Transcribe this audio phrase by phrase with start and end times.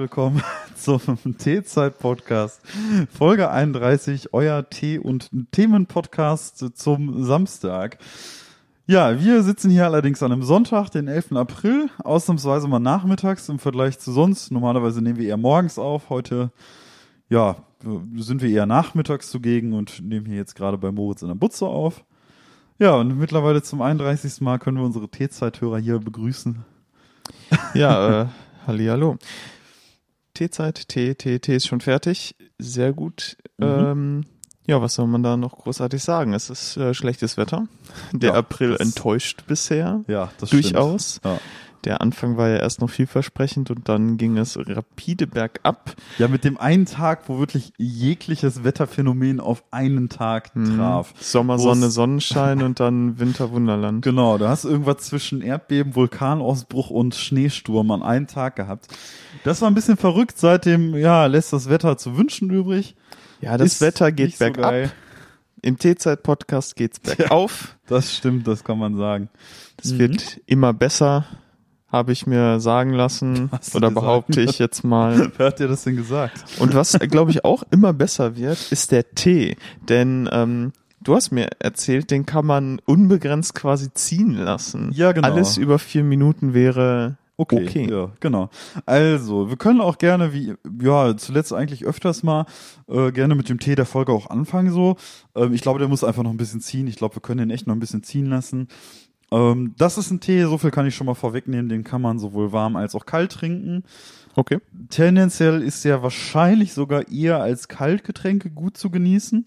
[0.00, 0.42] willkommen
[0.76, 1.00] zum
[1.36, 2.62] Teezeit-Podcast,
[3.12, 7.98] Folge 31, euer Tee- und Themen-Podcast zum Samstag.
[8.86, 11.32] Ja, wir sitzen hier allerdings an einem Sonntag, den 11.
[11.32, 14.50] April, ausnahmsweise mal nachmittags im Vergleich zu sonst.
[14.50, 16.08] Normalerweise nehmen wir eher morgens auf.
[16.08, 16.50] Heute,
[17.28, 17.56] ja,
[18.16, 21.66] sind wir eher nachmittags zugegen und nehmen hier jetzt gerade bei Moritz in der Butze
[21.66, 22.04] auf.
[22.78, 24.40] Ja, und mittlerweile zum 31.
[24.40, 26.64] Mal können wir unsere Teezeit-Hörer hier begrüßen.
[27.74, 28.26] Ja, äh,
[28.66, 29.18] Hallihallo.
[30.34, 32.34] Teezeit, Tee, Tee, Tee ist schon fertig.
[32.58, 33.36] Sehr gut.
[33.58, 33.66] Mhm.
[33.66, 34.24] Ähm,
[34.66, 36.32] ja, was soll man da noch großartig sagen?
[36.34, 37.66] Es ist äh, schlechtes Wetter.
[38.12, 40.04] Der Ja, April enttäuscht bisher.
[40.06, 41.16] Ja, das Durchaus.
[41.16, 41.24] stimmt.
[41.34, 41.40] Ja.
[41.84, 45.94] Der Anfang war ja erst noch vielversprechend und dann ging es rapide bergab.
[46.18, 50.76] Ja, mit dem einen Tag, wo wirklich jegliches Wetterphänomen auf einen Tag Mhm.
[50.76, 51.14] traf.
[51.18, 54.04] Sommer, Wo's- Sonne, Sonnenschein und dann Winterwunderland.
[54.04, 58.88] Genau, da hast du irgendwas zwischen Erdbeben, Vulkanausbruch und Schneesturm an einem Tag gehabt.
[59.44, 60.36] Das war ein bisschen verrückt.
[60.38, 62.94] Seitdem, ja, lässt das Wetter zu wünschen übrig.
[63.40, 64.70] Ja, das Ist Wetter geht so bergab.
[64.70, 64.92] geil.
[65.62, 67.76] Im Teezeit-Podcast geht's bergauf.
[67.86, 69.28] Das stimmt, das kann man sagen.
[69.78, 71.24] Das wird immer besser,
[71.90, 73.50] habe ich mir sagen lassen.
[73.74, 75.32] Oder dir behaupte ich jetzt mal.
[75.36, 76.44] Wer hat dir das denn gesagt?
[76.58, 79.56] Und was, glaube ich, auch immer besser wird, ist der Tee.
[79.88, 84.90] Denn ähm, du hast mir erzählt, den kann man unbegrenzt quasi ziehen lassen.
[84.94, 85.28] Ja, genau.
[85.28, 87.90] Alles über vier Minuten wäre Okay, okay.
[87.90, 88.50] ja, genau.
[88.84, 92.44] Also, wir können auch gerne, wie, ja, zuletzt eigentlich öfters mal,
[92.86, 94.96] äh, gerne mit dem Tee der Folge auch anfangen so.
[95.34, 96.86] Ähm, ich glaube, der muss einfach noch ein bisschen ziehen.
[96.86, 98.68] Ich glaube, wir können den echt noch ein bisschen ziehen lassen.
[99.30, 102.18] Ähm, das ist ein Tee, so viel kann ich schon mal vorwegnehmen, den kann man
[102.18, 103.84] sowohl warm als auch kalt trinken.
[104.36, 104.58] Okay.
[104.90, 109.44] Tendenziell ist er wahrscheinlich sogar eher als Kaltgetränke gut zu genießen.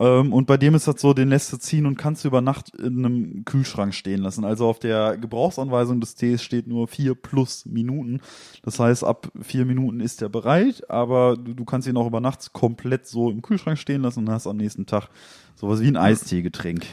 [0.00, 2.40] Ähm, und bei dem ist das so, den lässt du ziehen und kannst du über
[2.40, 4.44] Nacht in einem Kühlschrank stehen lassen.
[4.44, 8.20] Also auf der Gebrauchsanweisung des Tees steht nur vier plus Minuten.
[8.64, 12.20] Das heißt, ab vier Minuten ist er bereit, aber du, du kannst ihn auch über
[12.20, 15.08] Nacht komplett so im Kühlschrank stehen lassen und hast am nächsten Tag
[15.54, 16.84] sowas wie ein Eisteegetränk.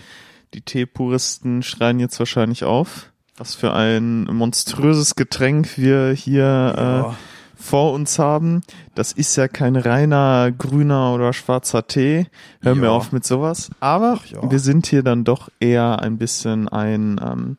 [0.53, 3.11] Die Teepuristen schreien jetzt wahrscheinlich auf.
[3.37, 7.09] Was für ein monströses Getränk wir hier Ja.
[7.11, 7.13] äh,
[7.55, 8.61] vor uns haben.
[8.95, 12.27] Das ist ja kein reiner grüner oder schwarzer Tee.
[12.61, 12.91] Hör mir Ja.
[12.91, 13.69] auf mit sowas.
[13.81, 14.49] Aber ja.
[14.49, 17.57] wir sind hier dann doch eher ein bisschen ein ähm,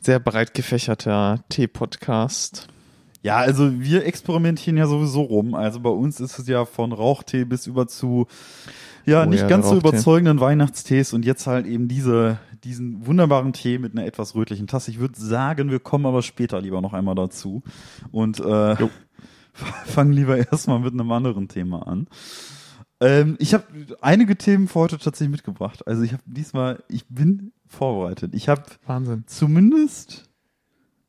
[0.00, 2.68] sehr breit gefächerter Tee-Podcast.
[3.22, 5.54] Ja, also wir experimentieren ja sowieso rum.
[5.54, 8.26] Also bei uns ist es ja von Rauchtee bis über zu
[9.06, 13.92] ja nicht ganz so überzeugenden Weihnachtstees und jetzt halt eben diese diesen wunderbaren Tee mit
[13.92, 14.90] einer etwas rötlichen Tasse.
[14.90, 17.62] Ich würde sagen, wir kommen aber später lieber noch einmal dazu
[18.10, 18.90] und äh, Jo.
[19.84, 22.08] fangen lieber erstmal mit einem anderen Thema an.
[23.00, 23.64] Ähm, ich habe
[24.00, 25.86] einige Themen für heute tatsächlich mitgebracht.
[25.86, 28.34] Also ich habe diesmal, ich bin vorbereitet.
[28.34, 28.62] Ich habe
[29.26, 30.30] zumindest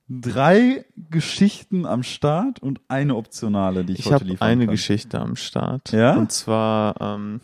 [0.10, 4.74] drei Geschichten am Start und eine optionale, die ich, Ich heute habe liefern eine kann.
[4.74, 5.92] Geschichte am Start.
[5.92, 6.16] Ja?
[6.16, 7.42] Und zwar, ähm,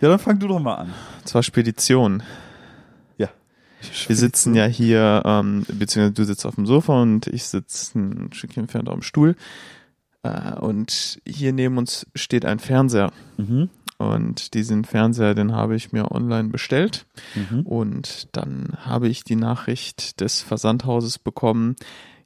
[0.00, 0.94] Ja, dann fang du doch mal an.
[1.24, 2.22] zwar Spedition.
[3.18, 3.28] Ja.
[4.06, 8.32] Wir sitzen ja hier, ähm, beziehungsweise du sitzt auf dem Sofa und ich sitze ein
[8.32, 9.36] Stückchen entfernt auf dem Stuhl.
[10.22, 13.12] Äh, und hier neben uns steht ein Fernseher.
[13.36, 13.68] Mhm.
[13.98, 17.04] Und diesen Fernseher, den habe ich mir online bestellt.
[17.34, 17.60] Mhm.
[17.66, 21.76] Und dann habe ich die Nachricht des Versandhauses bekommen,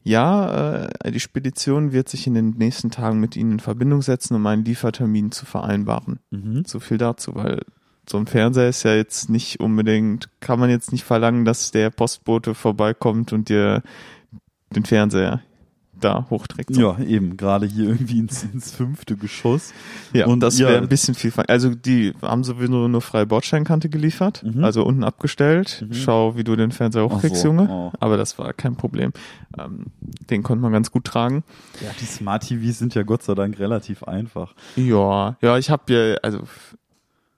[0.05, 4.35] ja, äh, die Spedition wird sich in den nächsten Tagen mit Ihnen in Verbindung setzen,
[4.35, 6.21] um einen Liefertermin zu vereinbaren.
[6.31, 6.65] Mhm.
[6.67, 7.63] So viel dazu, weil
[8.09, 11.89] so ein Fernseher ist ja jetzt nicht unbedingt, kann man jetzt nicht verlangen, dass der
[11.89, 13.83] Postbote vorbeikommt und dir
[14.77, 15.41] den Fernseher
[16.05, 16.75] da hochträgt.
[16.75, 16.81] So.
[16.81, 19.73] Ja, eben, gerade hier irgendwie ins, ins fünfte Geschoss.
[20.13, 21.33] Ja, Und das ja, wäre ein bisschen viel.
[21.49, 24.63] Also die haben sowieso nur freie Bordsteinkante geliefert, Mhm.
[24.63, 25.85] also unten abgestellt.
[25.89, 25.95] Mhm.
[25.95, 27.69] Schau, wie du den Fernseher hochkriegst, so, Junge.
[27.71, 27.93] oh.
[27.99, 29.13] Aber das war kein Problem.
[29.59, 29.87] Ähm,
[30.31, 31.43] den konnte man ganz gut tragen.
[31.81, 34.55] Ja, die Smart TVs sind ja Gott sei Dank relativ einfach.
[34.77, 36.41] Ja, ja, ich habe ja, also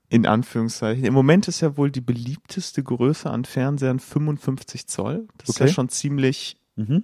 [0.08, 5.26] in Anführungszeichen, im Moment ist ja wohl die beliebteste Größe an Fernsehern 55 Zoll.
[5.38, 5.68] Das ist Okay.
[5.68, 7.02] ja schon ziemlich, Mhm.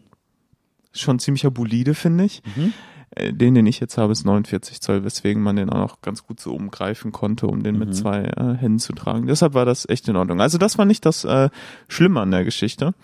[0.92, 2.42] Schon ziemlicher Bolide, finde ich.
[2.56, 2.72] Mhm.
[3.14, 6.26] Äh, Den, den ich jetzt habe, ist 49 Zoll, weswegen man den auch noch ganz
[6.26, 7.78] gut so umgreifen konnte, um den Mhm.
[7.80, 9.26] mit zwei äh, Händen zu tragen.
[9.26, 10.40] Deshalb war das echt in Ordnung.
[10.40, 11.50] Also das war nicht das äh,
[11.88, 12.94] Schlimme an der Geschichte.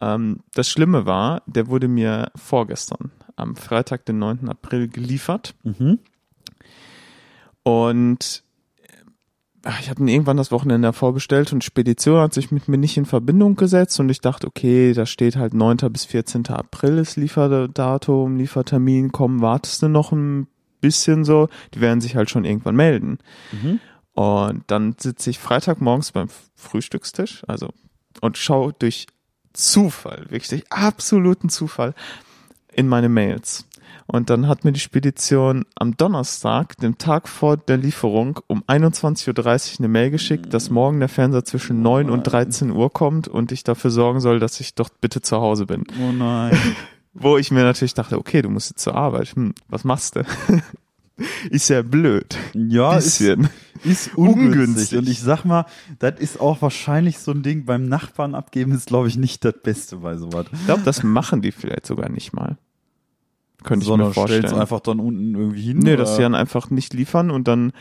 [0.00, 4.48] Ähm, das Schlimme war, der wurde mir vorgestern, am Freitag, den 9.
[4.48, 5.54] April, geliefert.
[5.64, 5.98] Mhm.
[7.62, 8.42] Und
[9.80, 12.96] ich habe ihn irgendwann das Wochenende davor bestellt und Spedition hat sich mit mir nicht
[12.96, 15.76] in Verbindung gesetzt und ich dachte, okay, da steht halt 9.
[15.90, 16.48] bis 14.
[16.48, 20.48] April ist Lieferdatum, Liefertermin, komm, wartest du noch ein
[20.80, 23.18] bisschen so, die werden sich halt schon irgendwann melden.
[23.52, 23.80] Mhm.
[24.14, 27.70] Und dann sitze ich Freitagmorgens beim Frühstückstisch, also
[28.20, 29.06] und schaue durch
[29.52, 31.94] Zufall, wirklich durch absoluten Zufall
[32.72, 33.66] in meine Mails.
[34.06, 39.28] Und dann hat mir die Spedition am Donnerstag, dem Tag vor der Lieferung, um 21.30
[39.28, 43.52] Uhr eine Mail geschickt, dass morgen der Fernseher zwischen 9 und 13 Uhr kommt und
[43.52, 45.84] ich dafür sorgen soll, dass ich doch bitte zu Hause bin.
[46.00, 46.56] Oh nein.
[47.14, 49.28] Wo ich mir natürlich dachte, okay, du musst jetzt zur Arbeit.
[49.36, 50.24] Hm, was machst du?
[51.50, 52.38] ist ja blöd.
[52.54, 53.50] Ja, ist, Bisschen.
[53.84, 54.44] ist ungünstig.
[54.44, 54.98] Ungünstig.
[54.98, 55.66] Und ich sag mal,
[55.98, 59.54] das ist auch wahrscheinlich so ein Ding beim Nachbarn abgeben, ist glaube ich nicht das
[59.62, 60.46] Beste bei sowas.
[60.52, 62.56] Ich glaube, das machen die vielleicht sogar nicht mal.
[63.62, 64.42] Könnte ich Sondern mir vorstellen.
[64.42, 65.78] stellt's einfach dann unten irgendwie hin.
[65.78, 65.98] Nee, oder?
[66.04, 67.72] dass sie dann einfach nicht liefern und dann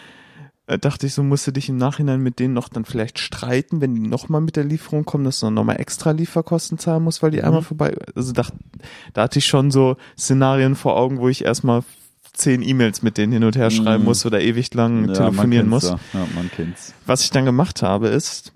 [0.68, 3.82] äh, dachte ich so, musst du dich im Nachhinein mit denen noch dann vielleicht streiten,
[3.82, 7.24] wenn die nochmal mit der Lieferung kommen, dass du dann nochmal extra Lieferkosten zahlen musst,
[7.24, 7.46] weil die Mhm.
[7.46, 8.46] einmal vorbei, also da,
[9.14, 11.84] da hatte ich schon so Szenarien vor Augen, wo ich erstmal
[12.34, 14.10] zehn E-Mails mit denen hin und her schreiben Mhm.
[14.10, 15.84] muss oder ewig lang Ja, telefonieren muss.
[15.84, 16.00] Ja.
[16.14, 16.94] ja, man kennt's.
[17.06, 18.54] Was ich dann gemacht habe, ist,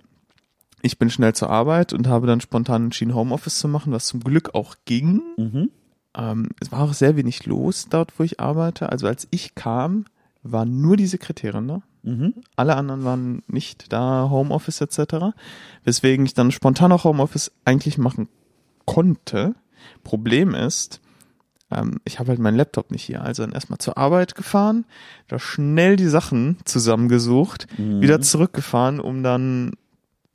[0.82, 4.20] ich bin schnell zur Arbeit und habe dann spontan entschieden, Homeoffice zu machen, was zum
[4.24, 5.22] Glück auch ging.
[5.38, 5.72] Mhm.
[6.18, 8.90] Ähm, es war auch sehr wenig los dort, wo ich arbeite.
[8.90, 10.06] Also als ich kam,
[10.44, 11.82] war nur die Sekretärin da.
[12.04, 12.36] Mhm.
[12.56, 15.34] Alle anderen waren nicht da, Homeoffice etc.
[15.84, 18.28] Weswegen ich dann spontan auch Homeoffice eigentlich machen
[18.86, 19.56] konnte.
[20.04, 21.02] Problem ist,
[21.72, 23.24] ähm, ich habe halt meinen Laptop nicht hier.
[23.24, 24.86] Also dann erstmal zur Arbeit gefahren,
[25.28, 28.02] da schnell die Sachen zusammengesucht, Mhm.
[28.02, 29.72] wieder zurückgefahren, um dann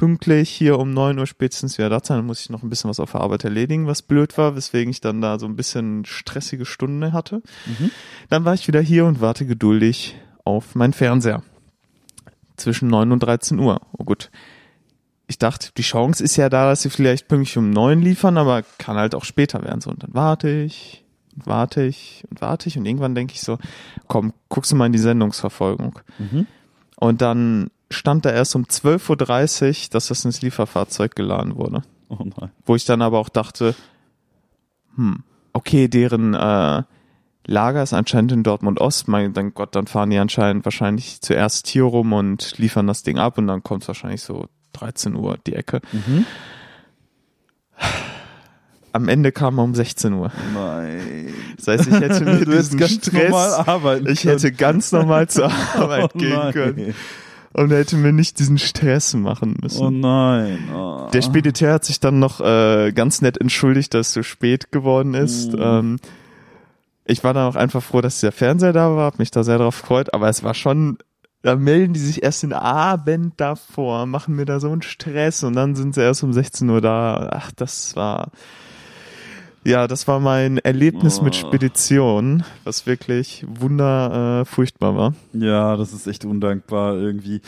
[0.01, 2.17] pünktlich hier um neun Uhr spätestens wieder da sein.
[2.17, 4.91] Dann muss ich noch ein bisschen was auf der Arbeit erledigen, was blöd war, weswegen
[4.91, 7.43] ich dann da so ein bisschen stressige Stunde hatte.
[7.67, 7.91] Mhm.
[8.31, 11.43] Dann war ich wieder hier und warte geduldig auf meinen Fernseher.
[12.57, 13.83] Zwischen 9 und 13 Uhr.
[13.93, 14.31] Oh gut.
[15.27, 18.63] Ich dachte, die Chance ist ja da, dass sie vielleicht pünktlich um 9 liefern, aber
[18.79, 19.83] kann halt auch später werden.
[19.83, 21.05] So, und dann warte ich
[21.37, 23.59] und warte ich und warte ich und irgendwann denke ich so,
[24.09, 25.99] komm, guckst du mal in die Sendungsverfolgung.
[26.19, 26.47] Mhm.
[26.97, 31.83] Und dann stand da erst um 12.30 Uhr, dass das ins Lieferfahrzeug geladen wurde.
[32.09, 32.51] Oh nein.
[32.65, 33.75] Wo ich dann aber auch dachte,
[34.97, 35.23] hm,
[35.53, 36.83] okay, deren äh,
[37.47, 39.09] Lager ist anscheinend in Dortmund Ost.
[39.09, 43.19] Mein dann Gott, dann fahren die anscheinend wahrscheinlich zuerst hier rum und liefern das Ding
[43.19, 45.81] ab und dann kommt es wahrscheinlich so 13 Uhr die Ecke.
[45.93, 46.27] Mhm.
[48.93, 50.33] Am Ende kam er um 16 Uhr.
[50.53, 51.33] Nein.
[51.57, 55.51] Das heißt, ich hätte mir diesen ganz Stress, normal arbeiten ich hätte ganz normal zur
[55.75, 56.53] Arbeit Oh gehen nein.
[56.53, 56.95] können
[57.53, 59.83] und hätte mir nicht diesen Stress machen müssen.
[59.83, 60.69] Oh nein.
[60.75, 61.09] Oh.
[61.13, 65.15] Der Spediteur hat sich dann noch äh, ganz nett entschuldigt, dass es so spät geworden
[65.15, 65.53] ist.
[65.53, 65.61] Mhm.
[65.61, 65.97] Ähm,
[67.05, 69.59] ich war dann auch einfach froh, dass der Fernseher da war, hab mich da sehr
[69.59, 70.99] drauf gefreut, aber es war schon,
[71.43, 75.55] da melden die sich erst den Abend davor, machen mir da so einen Stress und
[75.55, 77.31] dann sind sie erst um 16 Uhr da.
[77.33, 78.31] Ach, das war,
[79.65, 81.47] ja, das war mein Erlebnis mit Oh.
[81.49, 84.45] Spedition, was wirklich wunder äh,
[84.97, 85.15] war.
[85.33, 87.43] Ja, das ist echt undankbar irgendwie.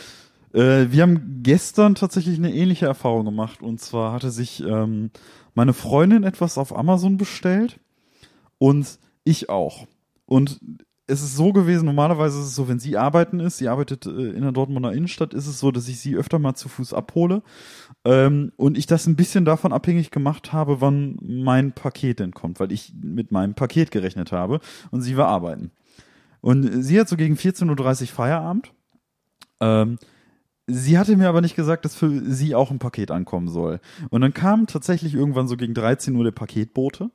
[0.53, 3.61] Äh, wir haben gestern tatsächlich eine ähnliche Erfahrung gemacht.
[3.61, 5.09] Und zwar hatte sich ähm,
[5.55, 7.79] meine Freundin etwas auf Amazon bestellt
[8.57, 9.87] und ich auch.
[10.25, 10.59] Und
[11.05, 14.09] es ist so gewesen, normalerweise ist es so, wenn sie arbeiten ist, sie arbeitet äh,
[14.09, 17.43] in der Dortmunder Innenstadt, ist es so, dass ich sie öfter mal zu Fuß abhole.
[18.05, 22.59] Ähm, und ich das ein bisschen davon abhängig gemacht habe, wann mein Paket denn kommt,
[22.59, 24.59] weil ich mit meinem Paket gerechnet habe
[24.91, 25.71] und sie war arbeiten.
[26.39, 28.73] Und sie hat so gegen 14.30 Uhr Feierabend.
[29.59, 29.97] Ähm,
[30.67, 33.81] sie hatte mir aber nicht gesagt, dass für sie auch ein Paket ankommen soll.
[34.09, 37.11] Und dann kam tatsächlich irgendwann so gegen 13 Uhr der Paketbote.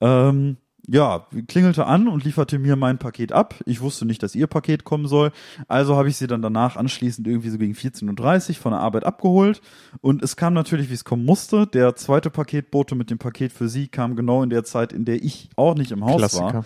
[0.00, 0.58] Ähm,
[0.88, 3.54] ja, klingelte an und lieferte mir mein Paket ab.
[3.66, 5.32] Ich wusste nicht, dass ihr Paket kommen soll.
[5.66, 9.04] Also habe ich sie dann danach anschließend irgendwie so gegen 14.30 Uhr von der Arbeit
[9.04, 9.60] abgeholt.
[10.00, 11.66] Und es kam natürlich, wie es kommen musste.
[11.66, 15.22] Der zweite Paketbote mit dem Paket für sie kam genau in der Zeit, in der
[15.22, 16.64] ich auch nicht im Haus war.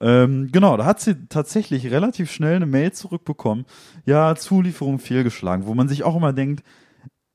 [0.00, 3.64] Ähm, genau, da hat sie tatsächlich relativ schnell eine Mail zurückbekommen.
[4.04, 6.62] Ja, Zulieferung fehlgeschlagen, wo man sich auch immer denkt,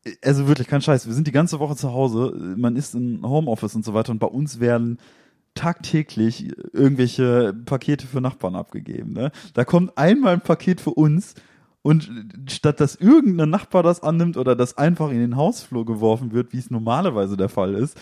[0.06, 3.22] äh, also wirklich kein Scheiß, wir sind die ganze Woche zu Hause, man ist in
[3.24, 5.00] Homeoffice und so weiter und bei uns werden
[5.56, 9.14] tagtäglich irgendwelche Pakete für Nachbarn abgegeben.
[9.14, 9.32] Ne?
[9.54, 11.36] Da kommt einmal ein Paket für uns
[11.84, 12.10] und
[12.48, 16.58] statt dass irgendein Nachbar das annimmt oder das einfach in den Hausflur geworfen wird, wie
[16.58, 18.00] es normalerweise der Fall ist,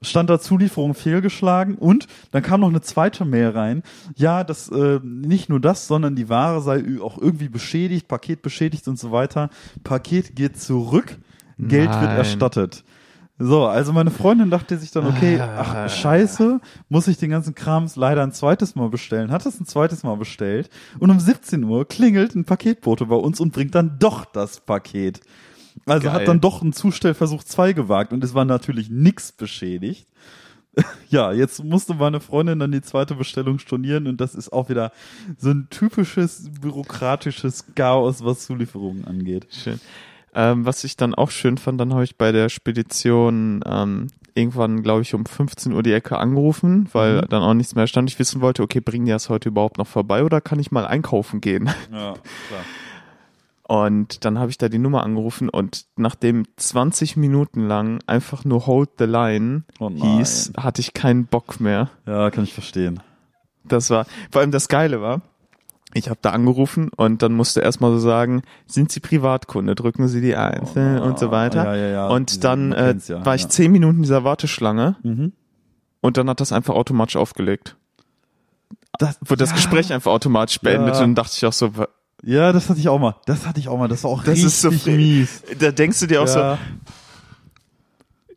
[0.00, 3.82] stand da Zulieferung fehlgeschlagen und dann kam noch eine zweite Mail rein.
[4.14, 8.86] Ja, das äh, nicht nur das, sondern die Ware sei auch irgendwie beschädigt, Paket beschädigt
[8.88, 9.50] und so weiter.
[9.84, 11.18] Paket geht zurück,
[11.58, 12.16] Geld wird Nein.
[12.16, 12.84] erstattet.
[13.38, 15.84] So, also meine Freundin dachte sich dann, okay, Ah.
[15.86, 19.30] ach scheiße, muss ich den ganzen Krams leider ein zweites Mal bestellen.
[19.30, 23.38] Hat es ein zweites Mal bestellt und um 17 Uhr klingelt ein Paketbote bei uns
[23.40, 25.20] und bringt dann doch das Paket.
[25.84, 26.12] Also Geil.
[26.14, 30.08] hat dann doch ein Zustellversuch zwei gewagt und es war natürlich nix beschädigt.
[31.08, 34.92] Ja, jetzt musste meine Freundin dann die zweite Bestellung stornieren und das ist auch wieder
[35.38, 39.46] so ein typisches bürokratisches Chaos, was Zulieferungen angeht.
[39.50, 39.80] Schön.
[40.36, 44.82] Ähm, was ich dann auch schön fand, dann habe ich bei der Spedition ähm, irgendwann,
[44.82, 47.28] glaube ich, um 15 Uhr die Ecke angerufen, weil Mhm.
[47.30, 48.10] dann auch nichts mehr stand.
[48.10, 50.86] Ich wissen wollte, okay, bringen die das heute überhaupt noch vorbei oder kann ich mal
[50.86, 51.70] einkaufen gehen?
[51.90, 52.12] Ja,
[52.48, 52.64] klar.
[53.68, 58.66] Und dann habe ich da die Nummer angerufen und nachdem 20 Minuten lang einfach nur
[58.66, 61.90] Hold the Line Oh hieß, hatte ich keinen Bock mehr.
[62.06, 63.00] Ja, kann ich verstehen.
[63.64, 65.22] Das war, vor allem das Geile war,
[65.96, 70.20] ich habe da angerufen und dann musste erstmal so sagen, sind Sie Privatkunde, drücken Sie
[70.20, 71.64] die Eins Oh, äh, und so weiter.
[71.64, 72.06] ja, ja, ja.
[72.08, 75.32] Und Diese- dann äh, war ich zehn Minuten in dieser Warteschlange Mhm.
[76.00, 77.76] und dann hat das einfach automatisch aufgelegt.
[78.98, 81.70] Das, Wurde das Gespräch einfach automatisch beendet und dann dachte ich auch so,
[82.22, 83.16] Ja, das hatte ich auch mal.
[83.26, 83.88] Das hatte ich auch mal.
[83.88, 85.42] Das war auch Das richtig ist so mies.
[85.58, 86.58] da denkst du dir auch so, Ja.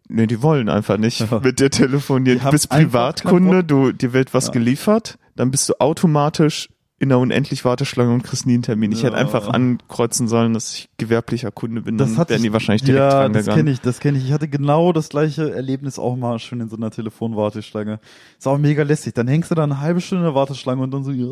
[0.09, 1.39] nee, die wollen einfach nicht Ja.
[1.39, 2.39] mit dir telefonieren.
[2.39, 4.51] Die Du bist Privatkunde, du, dir wird was Ja.
[4.51, 8.91] geliefert, dann bist du automatisch in der unendlich Warteschlange und kriegst nie einen Termin.
[8.91, 9.07] Ich Ja.
[9.07, 13.13] hätte einfach ankreuzen sollen, dass ich gewerblicher Kunde bin, Das wären die ich- wahrscheinlich direkt
[13.13, 14.25] ja, das kenne ich, das kenne ich.
[14.25, 17.99] Ich hatte genau das gleiche Erlebnis auch mal schon in so einer Telefonwarteschlange.
[18.37, 19.13] Ist auch mega lästig.
[19.13, 21.27] Dann hängst du da eine halbe Stunde in der Warteschlange und dann so, ja,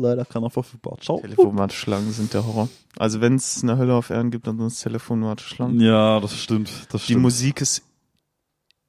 [0.00, 0.96] leider keiner verfügbar.
[1.00, 1.20] Ciao.
[1.20, 2.68] Telefonwarteschlangen sind der Horror.
[2.98, 5.80] Also wenn es eine Hölle auf Erden gibt, dann sind es Telefonwarteschlangen.
[5.80, 6.70] Ja, das stimmt.
[6.90, 7.22] Das Die stimmt.
[7.22, 7.82] Musik ist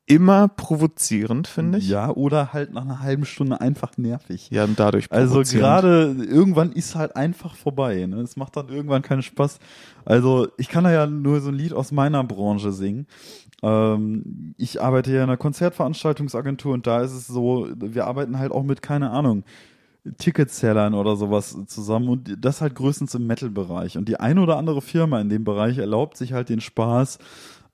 [0.08, 1.90] immer provozierend, finde ich.
[1.90, 4.50] Ja, oder halt nach einer halben Stunde einfach nervig.
[4.52, 8.06] Ja, und dadurch Also gerade irgendwann ist halt einfach vorbei.
[8.06, 8.18] Ne?
[8.18, 9.60] Es macht dann irgendwann keinen Spaß.
[10.06, 13.08] Also ich kann da ja nur so ein Lied aus meiner Branche singen.
[13.64, 18.52] Ähm, ich arbeite ja in einer Konzertveranstaltungsagentur und da ist es so, wir arbeiten halt
[18.52, 19.44] auch mit, keine Ahnung,
[20.20, 23.98] Ticketsellern oder sowas zusammen und das halt größtens im Metal-Bereich.
[23.98, 27.18] Und die eine oder andere Firma in dem Bereich erlaubt sich halt den Spaß,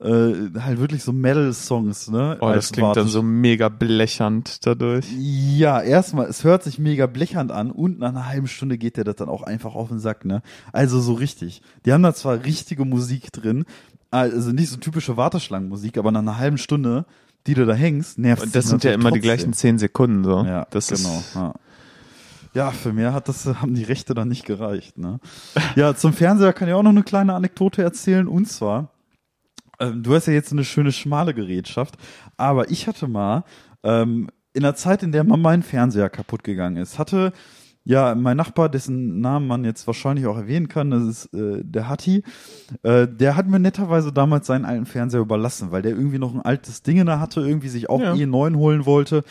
[0.02, 2.38] äh, halt wirklich so Metal-Songs, ne?
[2.42, 5.06] Oh, das klingt dann Wartesch- so mega blechend dadurch.
[5.18, 9.04] ja, erstmal, es hört sich mega blechern an und nach einer halben Stunde geht der
[9.04, 10.42] das dann auch einfach auf den Sack, ne?
[10.72, 11.62] Also so richtig.
[11.86, 13.66] Die haben da zwar richtige Musik drin,
[14.10, 17.06] also nicht so typische Warteschlangenmusik, aber nach einer halben Stunde,
[17.48, 20.44] die du da hängst, nervt Und das sind ja immer die gleichen zehn Sekunden so.
[20.44, 21.18] Ja, das genau.
[21.20, 21.54] Ist, ja.
[22.54, 25.20] ja, für mehr hat das, haben die Rechte dann nicht gereicht, ne?
[25.76, 28.90] Ja, zum Fernseher kann ich auch noch eine kleine Anekdote erzählen und zwar,
[29.82, 31.96] ähm, du hast ja jetzt eine schöne schmale Gerätschaft,
[32.38, 33.44] aber ich hatte mal
[33.84, 37.32] ähm, in der Zeit, in der mal mein Fernseher kaputt gegangen ist, hatte
[37.84, 41.90] ja mein Nachbar, dessen Namen man jetzt wahrscheinlich auch erwähnen kann, das ist äh, der
[41.90, 42.24] Hatti,
[42.84, 46.42] äh, der hat mir netterweise damals seinen alten Fernseher überlassen, weil der irgendwie noch ein
[46.42, 48.14] altes Ding in der hatte, irgendwie sich auch Ja.
[48.14, 49.24] einen neuen holen wollte.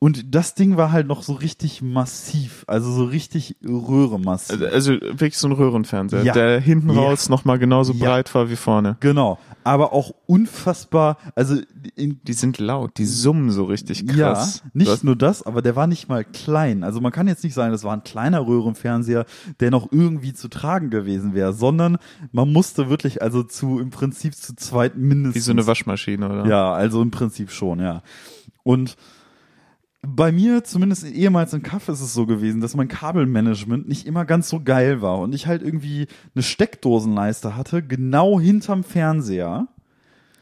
[0.00, 4.52] Und das Ding war halt noch so richtig massiv, also so richtig röhremassiv.
[4.62, 6.32] also, also wirklich so ein Röhrenfernseher, Ja.
[6.32, 7.00] der hinten Ja.
[7.00, 8.06] raus nochmal genauso Ja.
[8.06, 8.96] breit war wie vorne.
[9.00, 11.56] genau, aber auch unfassbar, also
[11.96, 14.62] in, Die sind laut, die summen so richtig krass.
[14.64, 16.84] Ja, nicht Das- nur das, aber der war nicht mal klein.
[16.84, 19.26] Also man kann jetzt nicht sagen, das war ein kleiner Röhrenfernseher,
[19.58, 21.98] der noch irgendwie zu tragen gewesen wäre, sondern
[22.30, 25.34] man musste wirklich also zu im Prinzip zu zweit mindestens.
[25.34, 26.46] wie so eine Waschmaschine, oder?
[26.46, 28.02] Ja, also im Prinzip schon, ja.
[28.62, 28.96] Und
[30.02, 34.24] bei mir, zumindest ehemals in Kaff, ist es so gewesen, dass mein Kabelmanagement nicht immer
[34.24, 39.68] ganz so geil war und ich halt irgendwie eine Steckdosenleiste hatte, genau hinterm Fernseher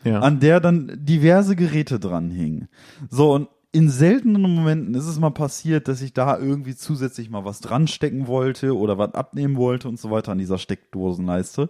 [0.04, 0.20] ja.
[0.20, 2.68] an der dann diverse Geräte dran hingen.
[3.10, 7.44] So, und in seltenen Momenten ist es mal passiert, dass ich da irgendwie zusätzlich mal
[7.44, 11.68] was dran stecken wollte oder was abnehmen wollte und so weiter an dieser Steckdosenleiste.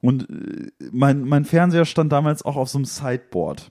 [0.00, 3.70] Und äh, mein, mein Fernseher stand damals auch auf so einem Sideboard.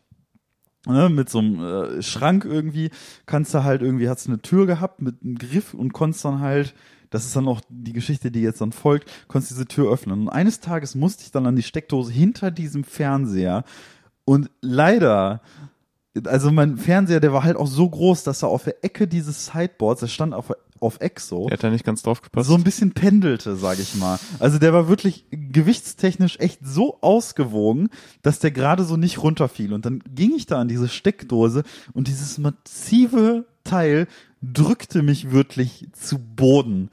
[0.88, 2.92] Ne, mit so einem äh, Schrank irgendwie,
[3.26, 6.74] kannst du halt irgendwie, hast eine Tür gehabt mit einem Griff und konntest dann halt,
[7.10, 10.22] das ist dann auch die Geschichte, die jetzt dann folgt, konntest diese Tür öffnen.
[10.22, 13.66] Und eines Tages musste ich dann an die Steckdose hinter diesem Fernseher
[14.28, 15.42] und leider,
[16.26, 19.46] also mein Fernseher, der war halt auch so groß, dass er auf der Ecke dieses
[19.46, 22.48] Sideboards, der stand auf, auf Eck so, Er hat da nicht ganz drauf gepasst.
[22.50, 24.20] so ein bisschen pendelte, sag ich mal.
[24.40, 27.90] Also der war wirklich gewichtstechnisch echt so ausgewogen,
[28.22, 29.74] dass der gerade so nicht runterfiel.
[29.74, 34.08] Und dann ging ich da an diese Steckdose und dieses massive Teil
[34.42, 36.90] drückte mich wirklich zu Boden.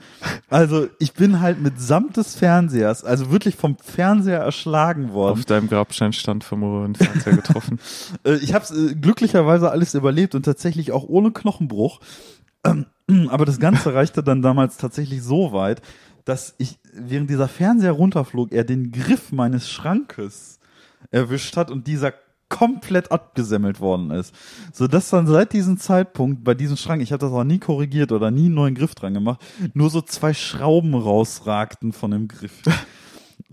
[0.48, 5.38] Also ich bin halt mitsamt des Fernsehers, also wirklich vom Fernseher erschlagen worden.
[5.38, 7.78] auf deinem Grabstein stand vom Röhrenfernseher getroffen.
[8.24, 12.00] Äh, ich habe äh, glücklicherweise alles überlebt und tatsächlich auch ohne Knochenbruch.
[12.64, 12.86] Ähm,
[13.28, 15.82] aber das Ganze reichte dann damals tatsächlich so weit,
[16.24, 20.58] dass ich, während dieser Fernseher runterflog, er den Griff meines Schrankes
[21.10, 22.14] erwischt hat und dieser
[22.48, 24.34] komplett abgesemmelt worden ist.
[24.72, 28.12] So dass dann seit diesem Zeitpunkt bei diesem Schrank, ich habe das auch nie korrigiert
[28.12, 32.62] oder nie einen neuen Griff dran gemacht, nur so zwei Schrauben rausragten von dem Griff.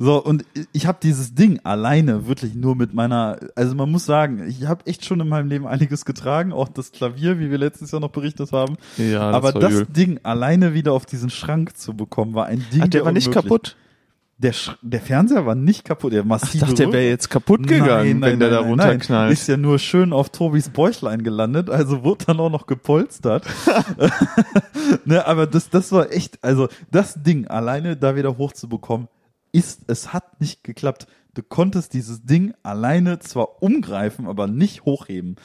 [0.03, 4.43] So, und ich habe dieses Ding alleine wirklich nur mit meiner, also man muss sagen,
[4.48, 7.91] ich habe echt schon in meinem Leben einiges getragen, auch das Klavier, wie wir letztes
[7.91, 8.77] Jahr noch berichtet haben.
[8.98, 9.86] Ja, das Aber das übel.
[9.86, 12.81] Ding alleine wieder auf diesen Schrank zu bekommen, war ein Ding.
[12.84, 13.75] Ach, der war nicht unmöglich- kaputt?
[14.39, 17.67] Der, Sch der Fernseher war nicht kaputt, der Ich massive dachte, der wäre jetzt kaputt
[17.67, 19.31] gegangen, wenn der da runterknallt.
[19.31, 23.46] Ist ja nur schön auf Tobis Bäuchlein gelandet, also wurde dann auch noch gepolstert.
[25.05, 29.08] ne, aber das, das war echt, also das Ding alleine da wieder hochzubekommen,
[29.51, 31.08] ist, es hat nicht geklappt.
[31.34, 35.38] Du konntest dieses Ding alleine zwar umgreifen, aber nicht hochheben.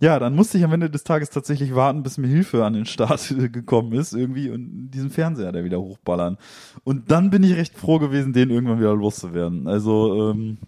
[0.00, 2.86] Ja, dann musste ich am Ende des Tages tatsächlich warten, bis mir Hilfe an den
[2.86, 6.38] Start gekommen ist, irgendwie, und diesen Fernseher da wieder hochballern.
[6.84, 9.68] Und dann bin ich recht froh gewesen, den irgendwann wieder loszuwerden.
[9.68, 10.58] Also, ähm,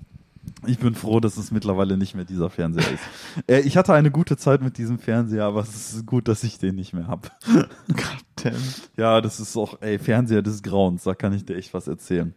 [0.66, 3.02] ich bin froh, dass es mittlerweile nicht mehr dieser Fernseher ist.
[3.46, 6.58] Äh, ich hatte eine gute Zeit mit diesem Fernseher, aber es ist gut, dass ich
[6.58, 7.38] den nicht mehr hab.
[8.42, 8.54] Damn.
[8.96, 12.34] Ja, das ist auch, ey, Fernseher des Grauens, da kann ich dir echt was erzählen.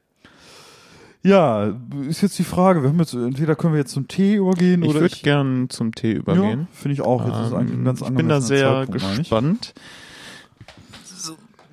[1.23, 1.75] Ja,
[2.07, 4.89] ist jetzt die Frage, wir haben jetzt, entweder können wir jetzt zum Tee übergehen Ich
[4.89, 6.67] oder würde gern zum Tee ja, übergehen.
[6.71, 9.17] finde ich auch, jetzt ist eigentlich ein ganz Ähm, ich bin da sehr Zeitpunkt, ich.
[9.19, 9.73] gespannt.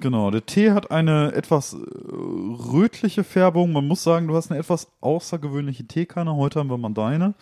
[0.01, 3.73] Genau, der Tee hat eine etwas äh, rötliche Färbung.
[3.73, 6.37] Man muss sagen, du hast eine etwas außergewöhnliche Teekanne.
[6.37, 7.35] Heute haben wir mal deine.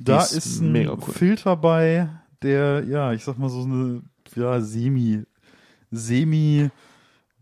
[0.00, 1.00] Da ist ist, ein mega cool.
[1.12, 2.08] Filter bei,
[2.42, 4.02] der, ja, ich sag mal so eine,
[4.34, 5.22] ja, semi,
[5.92, 6.70] semi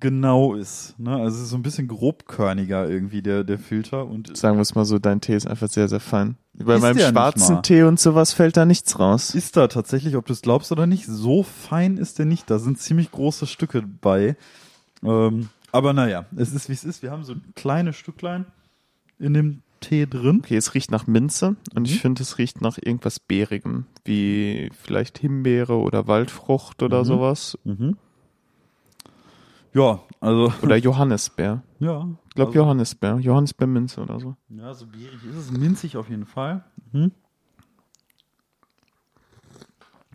[0.03, 0.99] genau ist.
[0.99, 1.13] Ne?
[1.15, 4.05] Also es ist so ein bisschen grobkörniger irgendwie, der, der Filter.
[4.07, 6.37] Und Sagen wir es mal so, dein Tee ist einfach sehr, sehr fein.
[6.55, 7.63] Bei meinem schwarzen.
[7.63, 9.35] Tee und sowas fällt da nichts raus.
[9.35, 12.51] ist da tatsächlich, ob du es glaubst oder nicht, so fein ist der nicht.
[12.51, 14.37] Da sind ziemlich große Stücke bei.
[15.03, 17.03] Ähm, aber naja, es ist wie es ist.
[17.03, 18.45] Wir haben so kleine Stücklein
[19.19, 20.41] in dem Tee drin.
[20.45, 22.01] Okay, es riecht nach Minze und ich Mhm.
[22.01, 27.05] finde, es riecht nach irgendwas Beerigem, wie vielleicht Himbeere oder Waldfrucht oder Mhm.
[27.07, 27.59] sowas.
[27.65, 27.97] Mhm.
[29.75, 30.53] Ja, also.
[30.63, 31.63] Oder Johannisbeer.
[31.79, 32.09] Ja.
[32.29, 33.19] Ich glaube also, Johannisbeer.
[33.19, 34.37] Johannisbeerminze oder so.
[34.49, 35.51] Ja, so bierig ist es.
[35.51, 36.65] Minzig auf jeden Fall.
[36.93, 37.13] Mhm.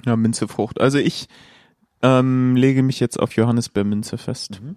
[0.06, 0.80] Ja, Minzefrucht.
[0.80, 1.28] Also ich
[2.02, 4.62] ähm, lege mich jetzt auf Johannisbeerminze fest.
[4.62, 4.76] Mhm.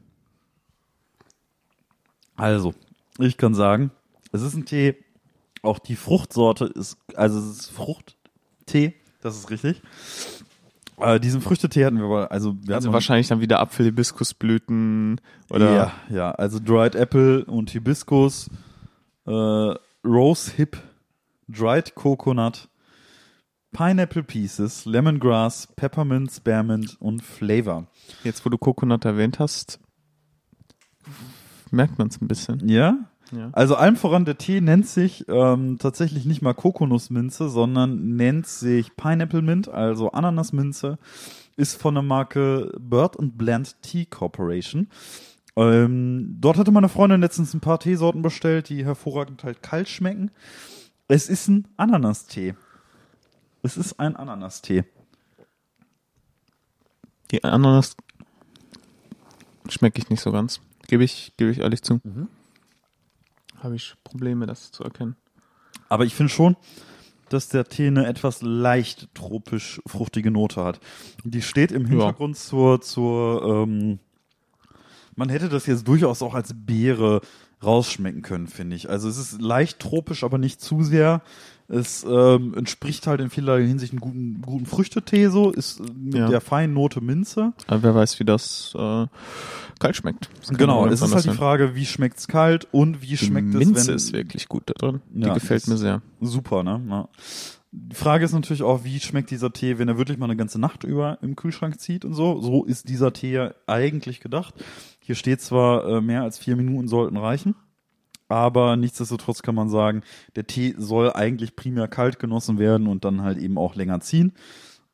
[2.36, 2.74] Also,
[3.18, 3.90] ich kann sagen,
[4.32, 4.96] es ist ein Tee.
[5.62, 9.82] Auch die Fruchtsorte ist, also es ist Fruchttee, das ist richtig.
[11.00, 15.74] Äh, diesen Früchtetee hatten wir aber, also wir Also hatten wahrscheinlich dann wieder Apfel-Hibiskusblüten oder
[15.74, 18.48] Ja, ja, also Dried Apple und Hibiskus,
[19.26, 19.30] äh,
[20.04, 20.78] Rose Hip,
[21.48, 22.68] Dried Coconut,
[23.72, 27.86] Pineapple Pieces, Lemongrass, Peppermint, Spearmint und Flavor.
[28.24, 29.78] jetzt, wo du Coconut erwähnt hast,
[31.70, 32.68] merkt man es ein bisschen.
[32.68, 33.09] Ja?
[33.32, 33.50] Ja.
[33.52, 38.96] Also allem voran, der Tee nennt sich ähm, tatsächlich nicht mal Kokosnussminze, sondern nennt sich
[38.96, 40.98] Pineapple Mint, also Ananasminze,
[41.56, 44.88] ist von der Marke Bird and Blend Tea Corporation.
[45.56, 50.30] Ähm, dort hatte meine Freundin letztens ein paar Teesorten bestellt, die hervorragend halt kalt schmecken.
[51.08, 52.54] Es ist ein Ananastee.
[53.62, 54.84] Es ist ein Ananastee.
[57.30, 57.96] Die Ananas
[59.68, 60.60] schmecke ich nicht so ganz.
[60.88, 62.00] Gebe ich, gebe ich ehrlich zu.
[63.60, 65.16] Habe ich Probleme, das zu erkennen.
[65.88, 66.56] Aber ich finde schon,
[67.28, 70.80] dass der Tee eine etwas leicht tropisch fruchtige Note hat.
[71.24, 74.00] Die steht im Hintergrund zur, zur, ähm,
[75.14, 77.20] man hätte das jetzt durchaus auch als Beere
[77.62, 78.88] rausschmecken können, finde ich.
[78.88, 81.22] Also es ist leicht tropisch, aber nicht zu sehr.
[81.72, 86.14] Es ähm, entspricht halt in vielerlei Hinsicht einem guten, guten Früchtetee so, ist äh, mit
[86.14, 86.28] Ja.
[86.28, 87.52] der feinen Note Minze.
[87.68, 89.06] Aber wer weiß, wie das äh,
[89.78, 90.28] kalt schmeckt.
[90.50, 93.28] Genau, es ist halt die anders Frage, wie schmeckt's kalt und wie sein.
[93.28, 95.00] schmeckt Die es, Minze wenn ist wirklich gut da drin.
[95.10, 96.02] Die Ja, gefällt ist- mir sehr.
[96.20, 96.82] Super, ne?
[96.88, 97.08] Ja.
[97.72, 100.58] Die Frage ist natürlich auch, wie schmeckt dieser Tee, wenn er wirklich mal eine ganze
[100.58, 102.40] Nacht über im Kühlschrank zieht und so.
[102.40, 104.54] So ist dieser Tee ja eigentlich gedacht.
[104.98, 107.54] Hier steht zwar, äh, mehr als vier Minuten sollten reichen,
[108.30, 110.02] aber nichtsdestotrotz kann man sagen,
[110.36, 114.32] der Tee soll eigentlich primär kalt genossen werden und dann halt eben auch länger ziehen.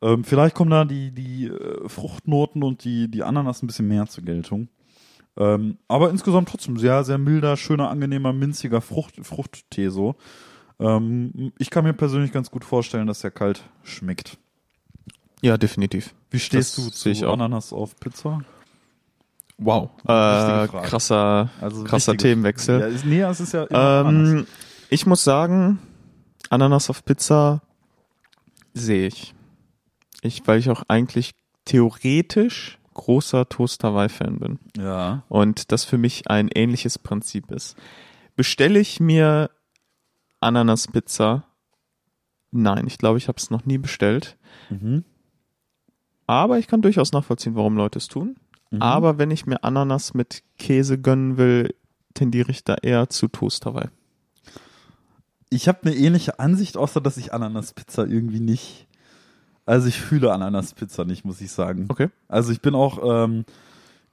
[0.02, 4.06] Ähm, vielleicht kommen da die, die äh, Fruchtnoten und die, die Ananas ein bisschen mehr
[4.06, 4.68] zur Geltung.
[5.36, 10.16] Ähm, aber insgesamt trotzdem sehr, sehr milder, schöner, angenehmer, minziger Frucht, Fruchttee so.
[10.78, 14.38] Ähm, ich kann mir persönlich ganz gut vorstellen, dass er kalt schmeckt.
[15.42, 16.14] Ja, definitiv.
[16.30, 17.28] Wie stehst Das du zu.
[17.28, 18.42] Ananas auf Pizza?
[19.58, 19.90] Wow.
[20.04, 22.80] Äh, krasser, Also krasser wichtige- Themenwechsel.
[22.80, 24.04] Ja, ist, nee, es ist ja immer.
[24.10, 24.46] Ähm,
[24.90, 25.78] ich muss sagen,
[26.50, 27.62] Ananas auf Pizza
[28.74, 29.34] sehe ich.
[30.22, 34.58] Ich, weil ich auch eigentlich theoretisch großer Toast Hawaii-Fan bin.
[34.76, 35.22] Ja.
[35.28, 37.76] Und das für mich ein ähnliches Prinzip ist.
[38.36, 39.50] Bestelle ich mir
[40.40, 41.44] Ananas-Pizza?
[42.50, 44.36] Nein, ich glaube, ich habe es noch nie bestellt.
[44.70, 45.04] Mhm.
[46.26, 48.36] Aber ich kann durchaus nachvollziehen, warum Leute es tun.
[48.70, 48.82] Mhm.
[48.82, 51.74] Aber wenn ich mir Ananas mit Käse gönnen will,
[52.14, 53.88] tendiere ich da eher zu Toast Hawaii.
[55.50, 58.86] Ich habe eine ähnliche Ansicht, außer dass ich Ananaspizza irgendwie nicht.
[59.64, 61.86] Also ich fühle Ananaspizza nicht, muss ich sagen.
[61.88, 62.08] Okay.
[62.28, 63.44] Also ich bin auch ähm,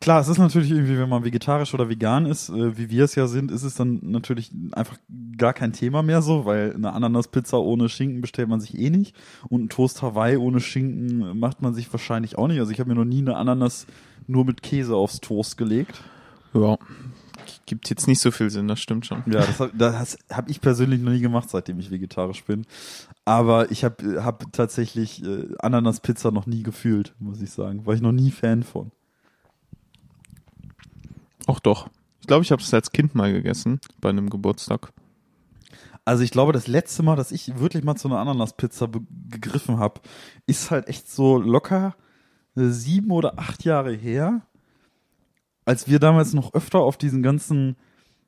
[0.03, 3.15] Klar, es ist natürlich irgendwie, wenn man vegetarisch oder vegan ist, äh, wie wir es
[3.15, 4.97] ja sind, ist es dann natürlich einfach
[5.37, 9.15] gar kein Thema mehr so, weil eine Ananaspizza ohne Schinken bestellt man sich eh nicht
[9.47, 12.59] und ein Toast Hawaii ohne Schinken macht man sich wahrscheinlich auch nicht.
[12.59, 13.87] Also ich habe mir noch nie eine Ananas
[14.27, 16.01] nur mit Käse aufs Toast gelegt.
[16.53, 16.77] Ja.
[17.65, 19.23] Gibt jetzt nicht so viel Sinn, das stimmt schon.
[19.25, 22.65] Ja, das habe hab ich persönlich noch nie gemacht, seitdem ich vegetarisch bin.
[23.23, 27.85] Aber ich habe hab tatsächlich äh, Ananaspizza noch nie gefühlt, muss ich sagen.
[27.85, 28.91] War ich noch nie Fan von.
[31.47, 31.89] Auch doch.
[32.21, 34.93] Ich glaube, ich habe es als Kind mal gegessen bei einem Geburtstag.
[36.05, 38.89] Also ich glaube, das letzte Mal, dass ich wirklich mal zu einer Ananaspizza
[39.29, 40.01] gegriffen habe,
[40.45, 41.95] ist halt echt so locker
[42.55, 44.41] sieben oder acht Jahre her,
[45.65, 47.77] als wir damals noch öfter auf diesen ganzen,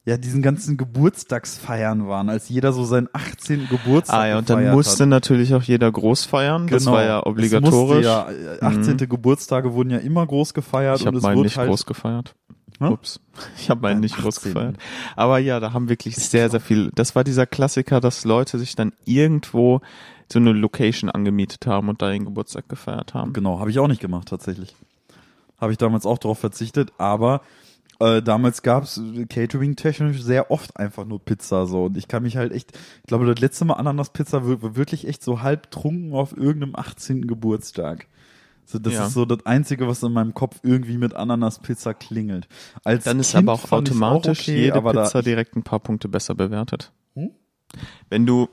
[0.06, 3.68] ja, diesen ganzen Geburtstagsfeiern waren, als jeder so seinen 18.
[3.70, 5.10] Geburtstag Ah ja, und dann musste hat.
[5.10, 6.68] natürlich auch jeder groß feiern.
[6.68, 8.06] Das war ja Es obligatorisch.
[8.06, 8.98] Musste ja, äh, 18.
[8.98, 12.36] Geburtstage wurden ja immer groß gefeiert ich habe und es nicht halt groß gefeiert.
[12.80, 12.88] Hä?
[12.88, 13.20] Ups.
[13.58, 14.54] Ich habe meinen nicht groß 18..
[14.54, 14.78] gefeiert.
[15.16, 16.92] Aber ja, da haben wirklich sehr, sehr viel.
[16.96, 19.82] Das war dieser Klassiker, dass Leute sich dann irgendwo
[20.32, 23.34] so eine Location angemietet haben und da ihren Geburtstag gefeiert haben.
[23.34, 24.76] Genau, habe ich auch nicht gemacht tatsächlich.
[25.60, 27.42] Habe ich damals auch darauf verzichtet, aber
[28.00, 32.36] äh, damals gab es catering-technisch sehr oft einfach nur Pizza so und ich kann mich
[32.36, 36.36] halt echt, ich glaube das letzte Mal Ananaspizza war wirklich echt so halb trunken auf
[36.36, 37.26] irgendeinem 18.
[37.28, 38.08] Geburtstag.
[38.66, 39.08] So, das Ja.
[39.08, 42.48] ist so das Einzige, was in meinem Kopf irgendwie mit Ananaspizza klingelt.
[42.84, 46.34] Als Dann ist kind aber auch automatisch okay, jede Pizza direkt ein paar Punkte besser
[46.36, 46.92] bewertet.
[47.14, 47.32] Hm?
[48.10, 48.50] Wenn du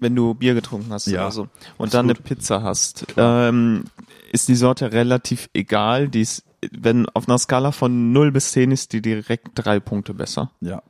[0.00, 2.24] wenn du Bier getrunken hast Ja, oder so und dann eine gut.
[2.24, 3.84] Pizza hast, ähm,
[4.32, 6.08] ist die Sorte relativ egal.
[6.08, 10.14] Die ist, wenn auf einer Skala von 0 bis 10 ist die direkt drei Punkte
[10.14, 10.52] besser.
[10.60, 10.82] Ja.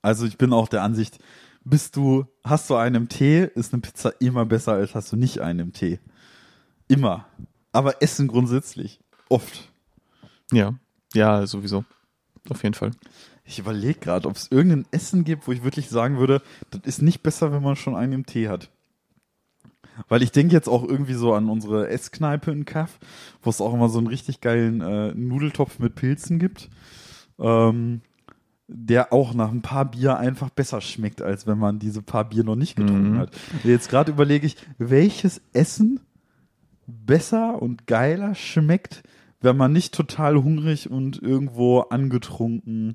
[0.00, 1.18] Also ich bin auch der Ansicht,
[1.64, 5.16] bist du, hast du einen im Tee, ist eine Pizza immer besser, als hast du
[5.16, 6.00] nicht einen im Tee.
[6.88, 7.26] Immer.
[7.74, 9.00] Aber Essen grundsätzlich.
[9.28, 9.70] Oft.
[10.52, 10.74] Ja,
[11.12, 11.84] ja, sowieso.
[12.48, 12.92] Auf jeden Fall.
[13.44, 17.02] Ich überlege gerade, ob es irgendein Essen gibt, wo ich wirklich sagen würde, das ist
[17.02, 18.70] nicht besser, wenn man schon einen im Tee hat.
[20.08, 22.98] Weil ich denke jetzt auch irgendwie so an unsere Esskneipe in Kaff,
[23.42, 26.68] wo es auch immer so einen richtig geilen äh, Nudeltopf mit Pilzen gibt,
[27.38, 28.00] ähm,
[28.66, 32.44] der auch nach ein paar Bier einfach besser schmeckt, als wenn man diese paar Bier
[32.44, 33.18] noch nicht getrunken Mhm.
[33.18, 33.30] hat.
[33.62, 36.00] Jetzt gerade überlege ich, welches Essen
[36.86, 39.02] besser und geiler schmeckt,
[39.40, 42.94] wenn man nicht total hungrig und irgendwo angetrunken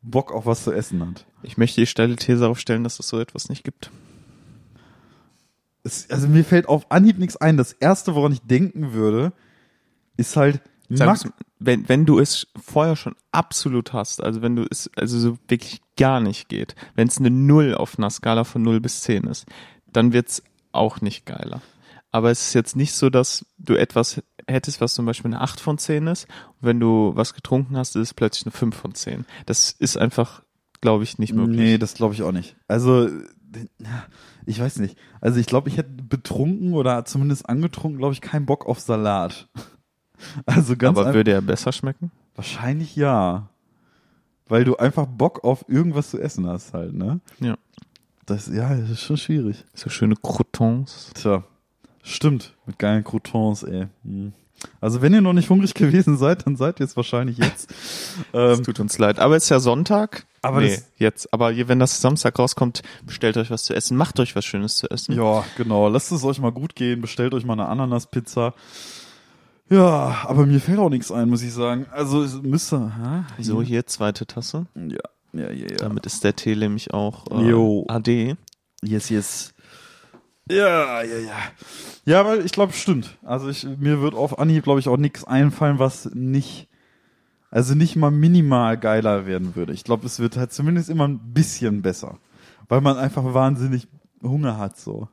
[0.00, 1.26] Bock auf was zu essen hat.
[1.42, 3.90] Ich möchte die steile These aufstellen, dass es so etwas nicht gibt.
[5.84, 7.56] Es, also mir fällt auf Anhieb nichts ein.
[7.56, 9.32] Das erste, woran ich denken würde,
[10.16, 10.60] ist halt
[11.58, 15.80] wenn, wenn du es vorher schon absolut hast, also wenn du es also so wirklich
[15.96, 19.46] gar nicht geht, wenn es eine Null auf einer Skala von 0 bis 10 ist,
[19.92, 20.42] dann wird's
[20.72, 21.62] auch nicht geiler.
[22.12, 25.60] Aber es ist jetzt nicht so, dass du etwas hättest, was zum Beispiel eine 8
[25.60, 26.26] von 10 ist.
[26.60, 29.24] Und wenn du was getrunken hast, ist es plötzlich eine 5 von 10.
[29.46, 30.42] Das ist einfach,
[30.82, 31.56] glaube ich, nicht möglich.
[31.56, 32.54] Nee, das glaube ich auch nicht.
[32.68, 33.08] Also,
[34.44, 34.98] ich weiß nicht.
[35.20, 39.48] Also ich glaube, ich hätte betrunken oder zumindest angetrunken, glaube ich, keinen Bock auf Salat.
[40.46, 42.12] Also ganz Aber würde er besser schmecken?
[42.36, 43.48] wahrscheinlich ja.
[44.46, 47.18] Weil du einfach Bock auf irgendwas zu essen hast halt, ne?
[47.40, 47.56] Ja.
[48.26, 49.64] Das, ja, das ist schon schwierig.
[49.74, 51.10] So schöne Croutons.
[51.14, 51.42] Tja,
[52.02, 52.54] stimmt.
[52.66, 53.88] Mit geilen Croutons, ey.
[54.04, 54.32] Hm.
[54.80, 57.72] Also wenn ihr noch nicht hungrig gewesen seid, dann seid ihr es wahrscheinlich jetzt.
[58.32, 59.18] Es ähm, tut uns leid.
[59.18, 60.26] Aber es ist ja Sonntag.
[60.42, 61.32] Aber nee, jetzt.
[61.32, 63.96] Aber wenn das Samstag rauskommt, bestellt euch was zu essen.
[63.96, 65.16] Macht euch was Schönes zu essen.
[65.16, 65.88] ja, genau.
[65.88, 67.00] Lasst es euch mal gut gehen.
[67.00, 68.54] Bestellt euch mal eine Ananaspizza.
[69.70, 71.86] Ja, aber mir fällt auch nichts ein, muss ich sagen.
[71.90, 72.92] Also es müsste.
[73.38, 73.42] Hä?
[73.42, 74.66] So, hier, zweite Tasse.
[74.74, 74.98] Ja,
[75.32, 75.76] ja, ja, ja.
[75.78, 77.84] Damit ist der Tee nämlich auch äh.
[77.88, 78.36] AD.
[78.84, 79.54] Yes, yes.
[80.50, 81.36] Ja, ja, ja.
[82.04, 83.16] Ja, aber ich glaube, stimmt.
[83.22, 86.68] Also ich, mir wird auf Anhieb, glaube ich, auch nichts einfallen, was nicht,
[87.50, 89.72] also nicht mal minimal geiler werden würde.
[89.72, 92.18] Ich glaube, es wird halt zumindest immer ein bisschen besser.
[92.68, 93.86] Weil man einfach wahnsinnig
[94.22, 95.08] Hunger hat, so.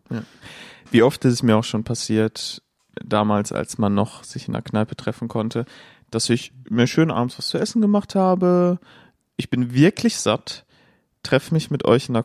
[0.91, 2.61] Wie oft ist es mir auch schon passiert,
[3.03, 5.65] damals, als man noch sich in der Kneipe treffen konnte,
[6.11, 8.79] dass ich mir schön abends was zu essen gemacht habe.
[9.37, 10.65] Ich bin wirklich satt,
[11.23, 12.23] treffe mich mit euch in der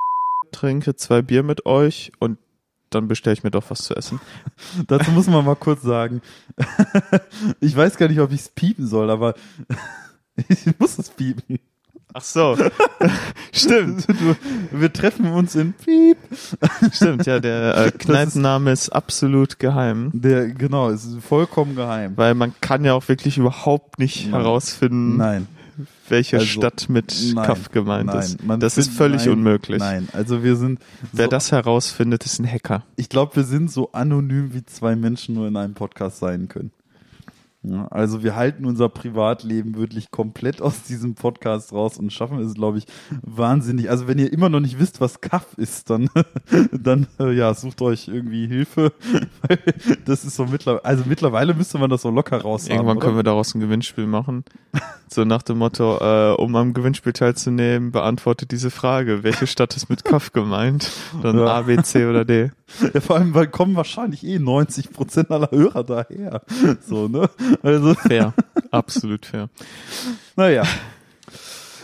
[0.52, 2.38] trinke zwei Bier mit euch und
[2.94, 4.20] dann bestelle ich mir doch was zu essen.
[4.86, 6.22] Dazu muss man mal kurz sagen.
[7.60, 9.34] ich weiß gar nicht, ob ich es piepen soll, aber
[10.48, 11.58] ich muss es piepen.
[12.16, 12.56] Ach so.
[13.52, 14.08] Stimmt.
[14.08, 14.36] Du,
[14.70, 16.16] wir treffen uns in Piep.
[16.92, 20.12] Stimmt, ja, der äh, Kneipenname ist absolut geheim.
[20.14, 22.12] Der, genau, ist vollkommen geheim.
[22.14, 24.40] Weil man kann ja auch wirklich überhaupt nicht Nein.
[24.40, 25.48] herausfinden, Nein.
[26.08, 28.38] Welche Also, Stadt mit nein, Kaff gemeint nein, ist.
[28.60, 29.78] Das ist völlig nein, unmöglich.
[29.80, 30.80] Nein, also wir sind,
[31.12, 32.84] Wer so, das herausfindet, ist ein Hacker.
[32.96, 36.70] ich glaube, wir sind so anonym, wie zwei Menschen nur in einem Podcast sein können.
[37.66, 42.52] Ja, also wir halten unser Privatleben wirklich komplett aus diesem Podcast raus und schaffen es,
[42.52, 42.84] glaube ich,
[43.22, 43.88] wahnsinnig.
[43.88, 46.10] Also wenn ihr immer noch nicht wisst, was Kaff ist, dann,
[46.72, 48.92] dann äh, ja, sucht euch irgendwie Hilfe.
[50.04, 53.16] das ist so mittlerweile, also mittlerweile müsste man das so locker raus Irgendwann haben, können
[53.16, 54.44] wir daraus ein Gewinnspiel machen.
[55.08, 59.22] So nach dem Motto, äh, um am Gewinnspiel teilzunehmen, beantworte diese Frage.
[59.22, 60.90] Welche Stadt ist mit Kaff gemeint?
[61.22, 61.46] Dann Ja.
[61.46, 62.50] A, B, C oder D.
[62.92, 66.42] Ja, vor allem, weil kommen wahrscheinlich eh 90 Prozent aller Hörer daher.
[66.86, 67.28] So, ne?
[67.62, 68.34] Also, Fair.
[68.70, 69.48] Absolut fair.
[70.36, 70.64] Naja.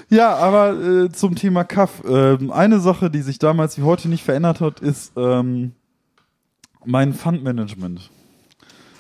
[0.09, 2.03] Ja, aber äh, zum Thema Kaff.
[2.05, 5.73] Ähm, eine Sache, die sich damals wie heute nicht verändert hat, ist ähm,
[6.85, 8.11] mein Fundmanagement.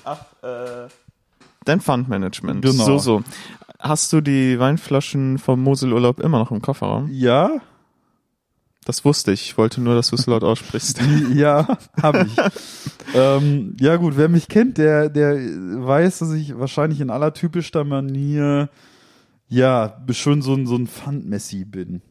[0.05, 0.89] Ach, äh.
[1.65, 2.63] Dein Fundmanagement.
[2.63, 2.85] Genau.
[2.85, 3.23] So, so.
[3.79, 7.09] Hast du die Weinflaschen vom Moselurlaub immer noch im Kofferraum?
[7.11, 7.61] Ja,
[8.85, 9.43] Das wusste ich.
[9.43, 11.01] Ich wollte nur, dass du es laut aussprichst.
[11.35, 12.37] ja, habe ich.
[13.15, 17.85] ähm, ja gut, wer mich kennt, der, der weiß, dass ich wahrscheinlich in aller typischer
[17.85, 18.71] Manier
[19.49, 22.03] ja schon so ein, so ein Pfandmessi bin.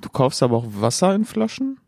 [0.00, 1.78] Du kaufst aber auch Wasser in Flaschen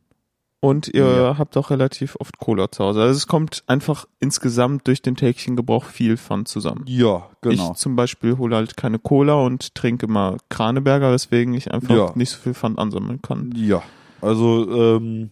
[0.64, 1.38] und ihr Ja.
[1.38, 3.02] habt auch relativ oft Cola zu Hause.
[3.02, 6.84] Also es kommt einfach insgesamt durch den täglichen Gebrauch viel Pfand zusammen.
[6.86, 7.70] Ja, genau.
[7.72, 12.12] Ich zum Beispiel hole halt keine Cola und trinke immer Kraneberger, weswegen ich einfach Ja.
[12.14, 13.52] nicht so viel Pfand ansammeln kann.
[13.56, 13.82] Ja,
[14.20, 15.30] also ähm,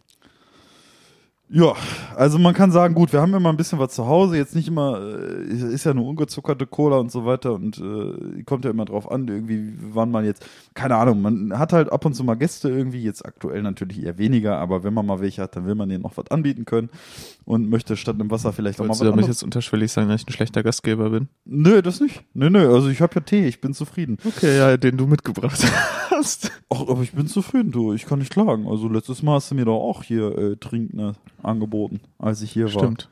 [1.54, 1.74] ja,
[2.16, 4.68] also man kann sagen, gut, wir haben immer ein bisschen was zu Hause, jetzt nicht
[4.68, 8.86] immer, äh, ist ja nur ungezuckerte Cola und so weiter und äh, kommt ja immer
[8.86, 12.36] drauf an, irgendwie, wann man jetzt, keine Ahnung, man hat halt ab und zu mal
[12.36, 15.74] Gäste irgendwie, jetzt aktuell natürlich eher weniger, aber wenn man mal welche hat, dann will
[15.74, 16.88] man denen noch was anbieten können
[17.44, 19.37] und möchte statt einem Wasser vielleicht auch mal Wolltest was du damit anderes.
[19.37, 21.28] jetzt unterschwellig sagen, dass ich ein schlechter Gastgeber bin?
[21.44, 22.24] Nö, das nicht.
[22.35, 24.18] Nö, nö, also ich habe ja Tee, ich bin zufrieden.
[24.24, 25.64] Okay, ja, den du mitgebracht
[26.11, 26.50] hast.
[26.70, 27.92] Ach, aber ich bin zufrieden, du.
[27.92, 28.66] Ich kann nicht klagen.
[28.68, 32.64] Also letztes Mal hast du mir doch auch hier äh, Trinken angeboten, als ich hier
[32.64, 32.83] war.
[32.83, 33.09] Stimmt.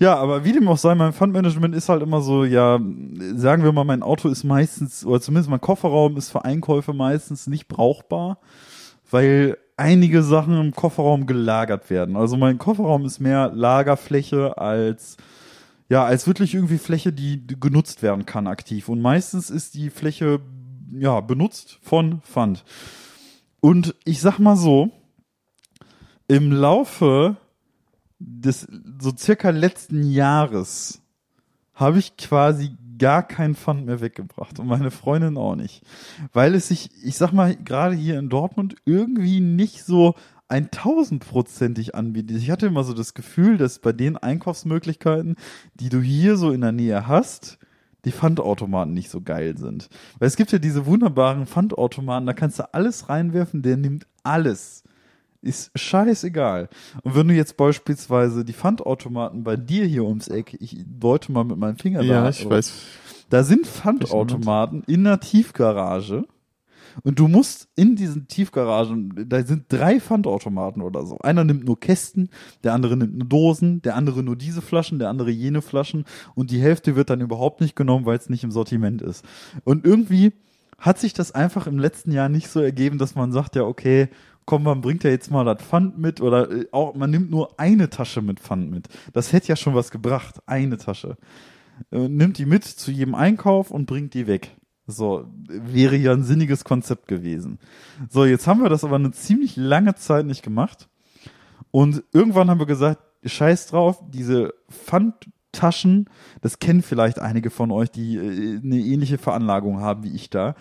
[0.00, 2.80] Ja, aber wie dem auch sei, mein Fundmanagement ist halt immer so, ja,
[3.36, 7.46] sagen wir mal, mein Auto ist meistens, oder zumindest mein Kofferraum ist für Einkäufe meistens
[7.46, 8.38] nicht brauchbar,
[9.10, 12.16] weil einige Sachen im Kofferraum gelagert werden.
[12.16, 15.16] Also mein Kofferraum ist mehr Lagerfläche als
[15.88, 18.88] ja, als wirklich irgendwie Fläche, die genutzt werden kann aktiv.
[18.88, 20.40] Und meistens ist die Fläche
[20.92, 22.64] ja benutzt von Pfand.
[23.60, 24.90] Und ich sag mal so,
[26.26, 27.36] im Laufe
[28.18, 28.66] des
[28.98, 31.02] so circa letzten Jahres
[31.74, 35.82] habe ich quasi gar kein Pfand mehr weggebracht und meine Freundin auch nicht.
[36.32, 40.14] Weil es sich, ich sag mal, gerade hier in Dortmund irgendwie nicht so
[40.48, 42.36] ein tausendprozentig anbietet.
[42.36, 45.36] Ich hatte immer so das Gefühl, dass bei den Einkaufsmöglichkeiten,
[45.74, 47.58] die du hier so in der Nähe hast,
[48.04, 49.88] die Pfandautomaten nicht so geil sind.
[50.18, 54.84] Weil es gibt ja diese wunderbaren Pfandautomaten, da kannst du alles reinwerfen, der nimmt alles.
[55.44, 56.70] Ist scheißegal.
[57.02, 61.44] Und wenn du jetzt beispielsweise die Pfandautomaten bei dir hier ums Eck, ich deute mal
[61.44, 62.72] mit meinem Finger Ja, da, ich weiß.
[63.28, 66.24] da sind Pfandautomaten in der Tiefgarage
[67.02, 71.18] und du musst in diesen Tiefgaragen, da sind drei Pfandautomaten oder so.
[71.18, 72.30] Einer nimmt nur Kästen,
[72.62, 76.52] der andere nimmt nur Dosen, der andere nur diese Flaschen, der andere jene Flaschen und
[76.52, 79.26] die Hälfte wird dann überhaupt nicht genommen, weil es nicht im Sortiment ist.
[79.64, 80.32] Und irgendwie
[80.78, 84.08] hat sich das einfach im letzten Jahr nicht so ergeben, dass man sagt, ja, okay,
[84.46, 87.58] komm, man bringt ja jetzt mal das Pfand mit oder äh, auch, man nimmt nur
[87.58, 88.88] eine Tasche mit Pfand mit.
[89.12, 91.16] Das hätte ja schon was gebracht, eine Tasche.
[91.90, 94.56] Äh, nimmt die mit zu jedem Einkauf und bringt die weg.
[94.86, 97.58] So, wäre ja ein sinniges Konzept gewesen.
[98.10, 100.88] So, jetzt haben wir das aber eine ziemlich lange Zeit nicht gemacht.
[101.70, 106.10] Und irgendwann haben wir gesagt, scheiß drauf, diese Pfandtaschen,
[106.42, 110.54] das kennen vielleicht einige von euch, die äh, eine ähnliche Veranlagung haben wie ich da.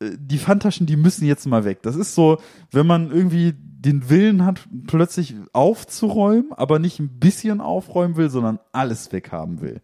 [0.00, 1.82] Die Pfandtaschen, die müssen jetzt mal weg.
[1.82, 2.38] Das ist so,
[2.70, 8.58] wenn man irgendwie den Willen hat, plötzlich aufzuräumen, aber nicht ein bisschen aufräumen will, sondern
[8.72, 9.80] alles weghaben will.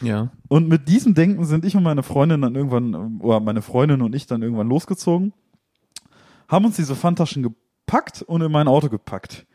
[0.00, 0.30] Ja.
[0.48, 4.14] Und mit diesem Denken sind ich und meine Freundin dann irgendwann, oder meine Freundin und
[4.14, 5.32] ich dann irgendwann losgezogen,
[6.48, 9.46] haben uns diese Pfandtaschen gepackt und in mein Auto gepackt.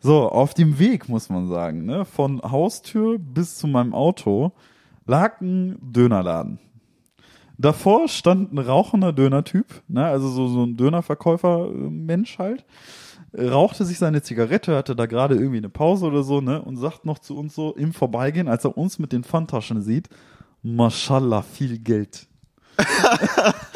[0.00, 4.52] So, auf dem Weg, muss man sagen, ne, von Haustür bis zu meinem Auto
[5.06, 6.58] lag ein Dönerladen.
[7.58, 12.64] Davor stand ein rauchender Dönertyp, ne, also so, so ein Dönerverkäufer-Mensch halt,
[13.36, 17.04] rauchte sich seine Zigarette, hatte da gerade irgendwie eine Pause oder so, ne, und sagt
[17.04, 20.08] noch zu uns so im Vorbeigehen, als er uns mit den Pfandtaschen sieht,
[20.62, 22.26] Mashallah, viel Geld.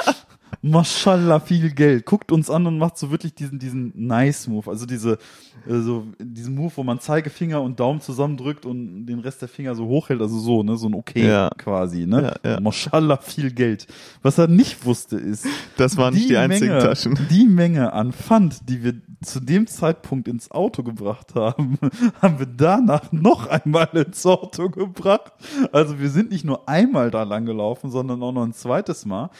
[0.62, 2.06] Maschallah, viel Geld.
[2.06, 4.68] Guckt uns an und macht so wirklich diesen, diesen Nice-Move.
[4.70, 5.18] Also diese,
[5.66, 9.74] äh, so, diesen Move, wo man Zeigefinger und Daumen zusammendrückt und den Rest der Finger
[9.74, 10.20] so hochhält.
[10.20, 11.50] Also so, ne, so ein Okay Ja.
[11.56, 12.34] quasi, ne?
[12.44, 12.60] Ja, ja.
[12.60, 13.86] Maschallah, viel Geld.
[14.22, 17.18] Was er nicht wusste ist, Das waren nicht die einzigen Menge, Taschen.
[17.30, 21.78] Die Menge an Pfand, die wir zu dem Zeitpunkt ins Auto gebracht haben,
[22.22, 25.32] haben wir danach noch einmal ins Auto gebracht.
[25.72, 29.30] Also wir sind nicht nur einmal da lang gelaufen, sondern auch noch ein zweites Mal.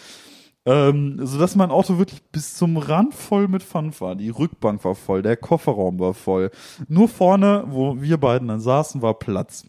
[0.67, 4.17] Ähm, sodass mein Auto wirklich bis zum Rand voll mit Pfand war.
[4.17, 6.51] Die Rückbank war voll, der Kofferraum war voll.
[6.89, 9.65] Nur vorne, wo wir beiden dann saßen, war Platz.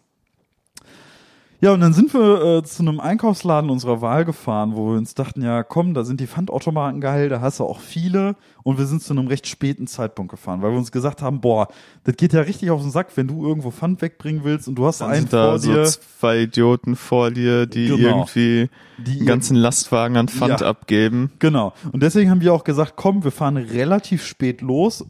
[1.60, 5.16] Ja, und dann sind wir äh, zu einem Einkaufsladen unserer Wahl gefahren, wo wir uns
[5.16, 8.36] dachten, ja, komm, da sind die Pfandautomaten geil, da hast du auch viele.
[8.62, 11.68] Und wir sind zu einem recht späten Zeitpunkt gefahren, weil wir uns gesagt haben, boah,
[12.04, 14.86] das geht ja richtig auf den Sack, wenn du irgendwo Pfand wegbringen willst und du
[14.86, 18.08] hast Dann einen sind da vor so dir, zwei Idioten vor dir, die Genau.
[18.08, 20.68] irgendwie die den ganzen Lastwagen an Pfand Ja.
[20.68, 21.32] abgeben.
[21.40, 21.74] Genau.
[21.92, 25.04] Und deswegen haben wir auch gesagt, komm, wir fahren relativ spät los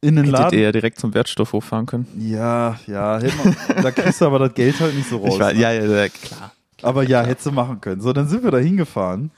[0.00, 0.58] in den Hättet Laden.
[0.58, 2.06] ihr ja direkt zum Wertstoffhof fahren können.
[2.18, 5.38] Ja, ja, man, da kriegst du aber das Geld halt nicht so raus.
[5.38, 5.60] War, ne?
[5.60, 6.52] ja, ja, ja, klar.
[6.82, 8.00] Aber ja, hättest du machen können.
[8.00, 9.32] So, dann sind wir da hingefahren,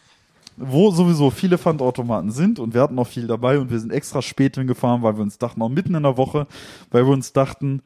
[0.58, 4.20] wo sowieso viele Pfandautomaten sind und wir hatten noch viel dabei und wir sind extra
[4.20, 6.46] spät hingefahren, weil wir uns dachten, auch mitten in der Woche,
[6.90, 7.80] weil wir uns dachten,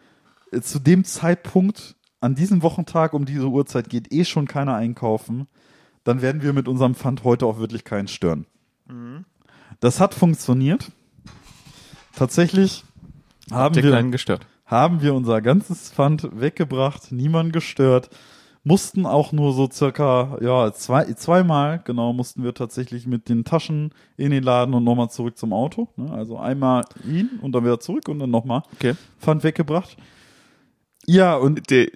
[0.50, 5.46] äh, zu dem Zeitpunkt, an diesem Wochentag um diese Uhrzeit geht eh schon keiner einkaufen,
[6.02, 8.46] dann werden wir mit unserem Pfand heute auch wirklich keinen stören.
[9.80, 10.90] Das hat funktioniert.
[12.16, 12.84] Tatsächlich
[13.50, 14.46] haben wir gestört?
[14.66, 18.08] haben wir unser ganzes Pfand weggebracht, niemand gestört,
[18.62, 23.92] mussten auch nur so circa, ja, zwei, zweimal, genau, mussten wir tatsächlich mit den Taschen
[24.16, 25.88] in den Laden und nochmal zurück zum Auto.
[25.96, 26.10] Ne?
[26.10, 28.94] Also einmal hin und dann wieder zurück und dann nochmal Okay.
[29.20, 29.96] Pfand weggebracht.
[31.06, 31.92] Ja, und Die,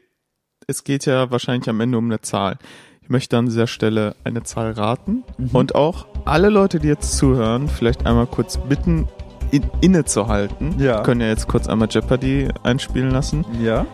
[0.66, 2.58] es geht ja wahrscheinlich am Ende um eine Zahl.
[3.00, 5.48] Ich möchte an dieser Stelle eine Zahl raten Mhm.
[5.54, 9.08] und auch alle Leute, die jetzt zuhören, vielleicht einmal kurz bitten,
[9.50, 10.78] in, innezuhalten.
[10.78, 11.02] Ja.
[11.02, 13.44] Können ja jetzt kurz einmal Jeopardy einspielen lassen.
[13.60, 13.86] ja,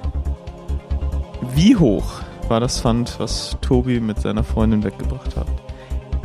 [1.54, 5.46] Wie hoch war das Pfand, was Tobi mit seiner Freundin weggebracht hat?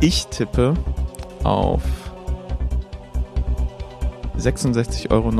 [0.00, 0.74] Ich tippe
[1.44, 1.82] auf
[4.38, 5.30] 66,79 Euro.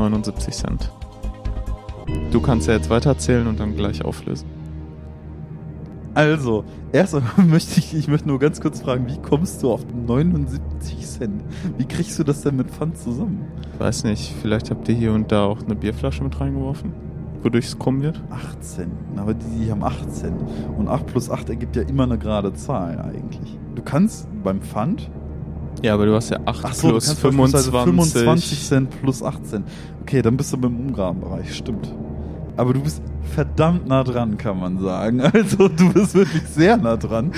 [2.31, 4.60] Du kannst ja jetzt weiterzählen und dann gleich auflösen.
[6.13, 9.85] Also, erst einmal möchte ich, ich möchte nur ganz kurz fragen, wie kommst du auf
[9.93, 11.43] 79 Cent?
[11.77, 13.45] Wie kriegst du das denn mit Pfand zusammen?
[13.77, 16.91] Weiß nicht, vielleicht habt ihr hier und da auch eine Bierflasche mit reingeworfen,
[17.43, 18.21] wodurch es krumm wird.
[18.29, 18.91] 8 Cent.
[19.15, 20.41] Aber die, die haben 8 Cent.
[20.77, 23.57] Und 8 plus 8 ergibt ja immer eine gerade Zahl eigentlich.
[23.75, 25.09] Du kannst beim Pfand.
[25.81, 28.21] Ja, aber du hast ja 8 Ach so, plus du kannst beispielsweise 25.
[28.21, 29.67] 25 Cent plus 8 Cent.
[30.01, 31.93] Okay, dann bist du beim Umgrabenbereich, stimmt.
[32.57, 33.01] Aber du bist
[33.33, 35.21] verdammt nah dran, kann man sagen.
[35.33, 37.31] Also du bist wirklich sehr nah dran.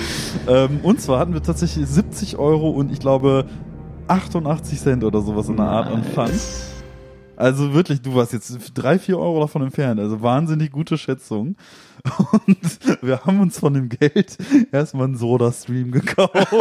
[0.48, 3.46] Ähm, und zwar hatten wir tatsächlich 70 Euro und ich glaube
[4.08, 6.32] 88 Cent oder sowas in der Art an Pfand.
[7.36, 10.00] Also wirklich, du warst jetzt drei, vier Euro davon entfernt.
[10.00, 11.56] Also wahnsinnig gute Schätzung.
[12.04, 14.36] Und wir haben uns von dem Geld
[14.72, 16.34] erstmal einen Soda-Stream gekauft.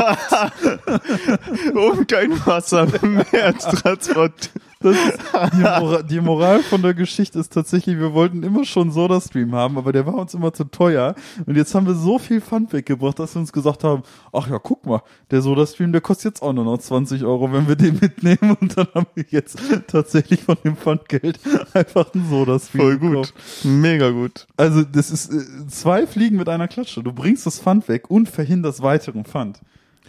[1.73, 4.51] um kein Wasser mehr transport.
[4.84, 5.19] Das ist
[5.53, 9.77] die, Mora die Moral von der Geschichte ist tatsächlich, wir wollten immer schon Soda-Stream haben,
[9.77, 11.15] aber der war uns immer zu teuer.
[11.45, 14.03] Und jetzt haben wir so viel Pfand weggebracht, dass wir uns gesagt haben,
[14.34, 15.01] ach ja, guck mal,
[15.32, 18.58] der Soda-Stream, der kostet jetzt auch nur noch 20 Euro, wenn wir den mitnehmen.
[18.60, 21.39] Und dann haben wir jetzt tatsächlich von dem Pfandgeld
[21.73, 23.34] einfach einen Soda-Stream Voll gekauft.
[23.34, 23.71] gut.
[23.71, 24.47] Mega gut.
[24.58, 25.33] Also das ist
[25.67, 27.04] zwei Fliegen mit einer Klatsche.
[27.04, 29.60] Du bringst das Pfand weg und verhinderst weiteren Pfand.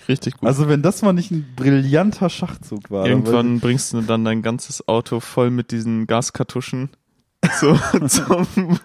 [0.08, 0.46] Richtig gut.
[0.46, 3.04] Also wenn das mal nicht ein brillanter Schachzug war.
[3.04, 6.90] dann Irgendwann bringst du dann dein ganzes Auto voll mit diesen Gaskartuschen
[7.60, 8.46] so zum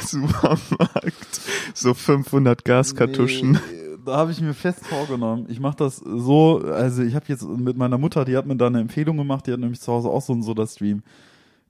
[0.00, 1.40] Supermarkt.
[1.74, 3.52] So 500 Gaskartuschen.
[3.52, 3.58] Nee,
[4.04, 5.46] da habe ich mir fest vorgenommen.
[5.48, 8.66] Ich mache das so, also ich habe jetzt mit meiner Mutter, die hat mir da
[8.66, 11.02] eine Empfehlung gemacht, die hat nämlich zu Hause auch so einen Soda-Stream.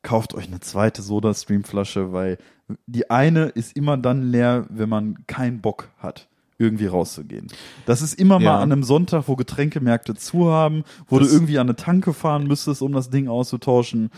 [0.02, 2.38] Kauft euch eine zweite Soda-Stream-Flasche, weil
[2.86, 6.28] die eine ist immer dann leer, wenn man keinen Bock hat
[6.60, 7.46] irgendwie rauszugehen.
[7.86, 8.52] Das ist immer Ja.
[8.52, 12.12] mal an einem Sonntag, wo Getränkemärkte zu haben, wo Das- du irgendwie an eine Tanke
[12.12, 14.10] fahren müsstest, um das Ding auszutauschen.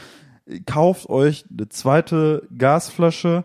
[0.66, 3.44] Kauft euch eine zweite Gasflasche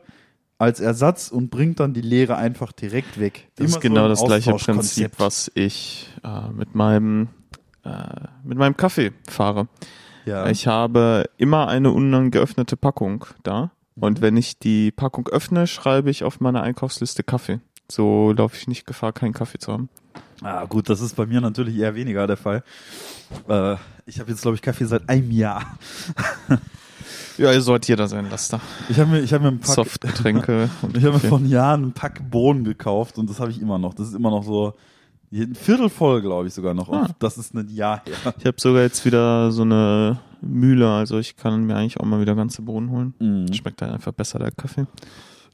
[0.58, 3.50] als Ersatz und bringt dann die leere einfach direkt weg.
[3.58, 4.54] Das ist Immer so genau ein das gleiche.
[4.54, 7.28] Prinzip, was ich äh, mit meinem
[7.84, 7.90] äh,
[8.44, 9.68] mit meinem Kaffee fahre.
[10.26, 10.48] Ja.
[10.50, 13.72] Ich habe immer eine ungeöffnete Packung da.
[14.00, 17.60] Und wenn ich die Packung öffne, schreibe ich auf meiner Einkaufsliste Kaffee.
[17.90, 19.90] So laufe ich nicht Gefahr, keinen Kaffee zu haben.
[20.42, 22.64] Ah, gut, das ist bei mir natürlich eher weniger der Fall.
[23.48, 23.76] Äh,
[24.06, 25.78] ich habe jetzt, glaube ich, Kaffee seit einem Jahr.
[27.38, 28.62] Ja, ihr sollt jeder sein Laster.
[28.88, 30.70] Ich habe mir, ich habe mir ein Pack, Softgetränke.
[30.94, 33.94] ich habe mir vor Jahren einen Pack Bohnen gekauft und das habe ich immer noch.
[33.94, 34.74] Das ist immer noch so,
[35.34, 36.90] Ein Viertel voll, glaube ich sogar noch.
[36.90, 37.10] Ah.
[37.20, 38.34] Das ist ein Jahr her.
[38.40, 42.22] Ich habe sogar jetzt wieder so eine Mühle, also ich kann mir eigentlich auch mal
[42.22, 43.14] wieder ganze Bohnen holen.
[43.20, 43.54] Mhm.
[43.54, 44.86] Schmeckt halt einfach besser, der Kaffee.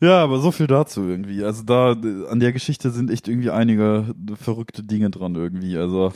[0.02, 1.44] Ja, aber so viel dazu irgendwie.
[1.44, 5.78] Also da an der Geschichte sind echt irgendwie einige verrückte Dinge dran irgendwie.
[5.78, 6.12] Also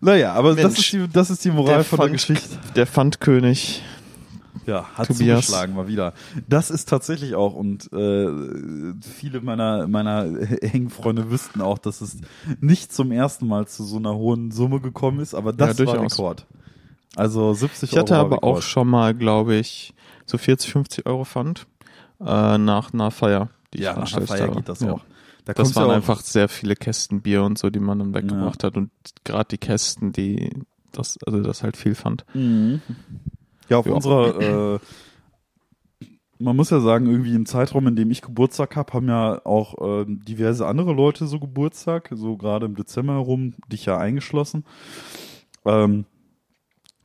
[0.00, 2.48] naja, aber das Mensch, ist die, das ist die Moral von der Pfand- Geschichte.
[2.76, 3.82] Der Pfandkönig.
[4.66, 5.46] Ja, hat Tobias.
[5.46, 6.12] zugeschlagen mal wieder.
[6.48, 8.28] Das ist tatsächlich auch und äh,
[9.00, 10.24] viele meiner meiner
[10.62, 12.18] engen Freunde wüssten auch, dass es
[12.60, 16.02] nicht zum ersten Mal zu so einer hohen Summe gekommen ist, aber das Ja, war.
[16.02, 16.46] Rekord.
[17.18, 19.92] Also 70 Ich hatte Euro aber auch schon mal, glaube ich,
[20.26, 21.66] so 40, 50 Euro Pfand
[22.20, 24.56] äh, nach einer Feier, die ja, ich nach veranstaltet Feier habe.
[24.56, 24.92] geht das ja.
[24.92, 25.00] auch.
[25.44, 27.98] Da Das kommt's ja waren auch- einfach sehr viele Kästen Bier und so, die man
[27.98, 28.90] dann weggebracht hat und
[29.24, 30.52] gerade die Kästen, die
[30.92, 32.24] das, also das halt viel fand.
[32.34, 32.80] Mhm.
[33.68, 33.92] Ja, auf Ja.
[33.94, 34.78] unserer, äh,
[36.38, 39.74] man muss ja sagen, irgendwie im Zeitraum, in dem ich Geburtstag habe, haben ja auch
[39.80, 44.64] ähm, diverse andere Leute so Geburtstag, so gerade im Dezember herum, dich ja eingeschlossen.
[45.64, 46.04] Ähm,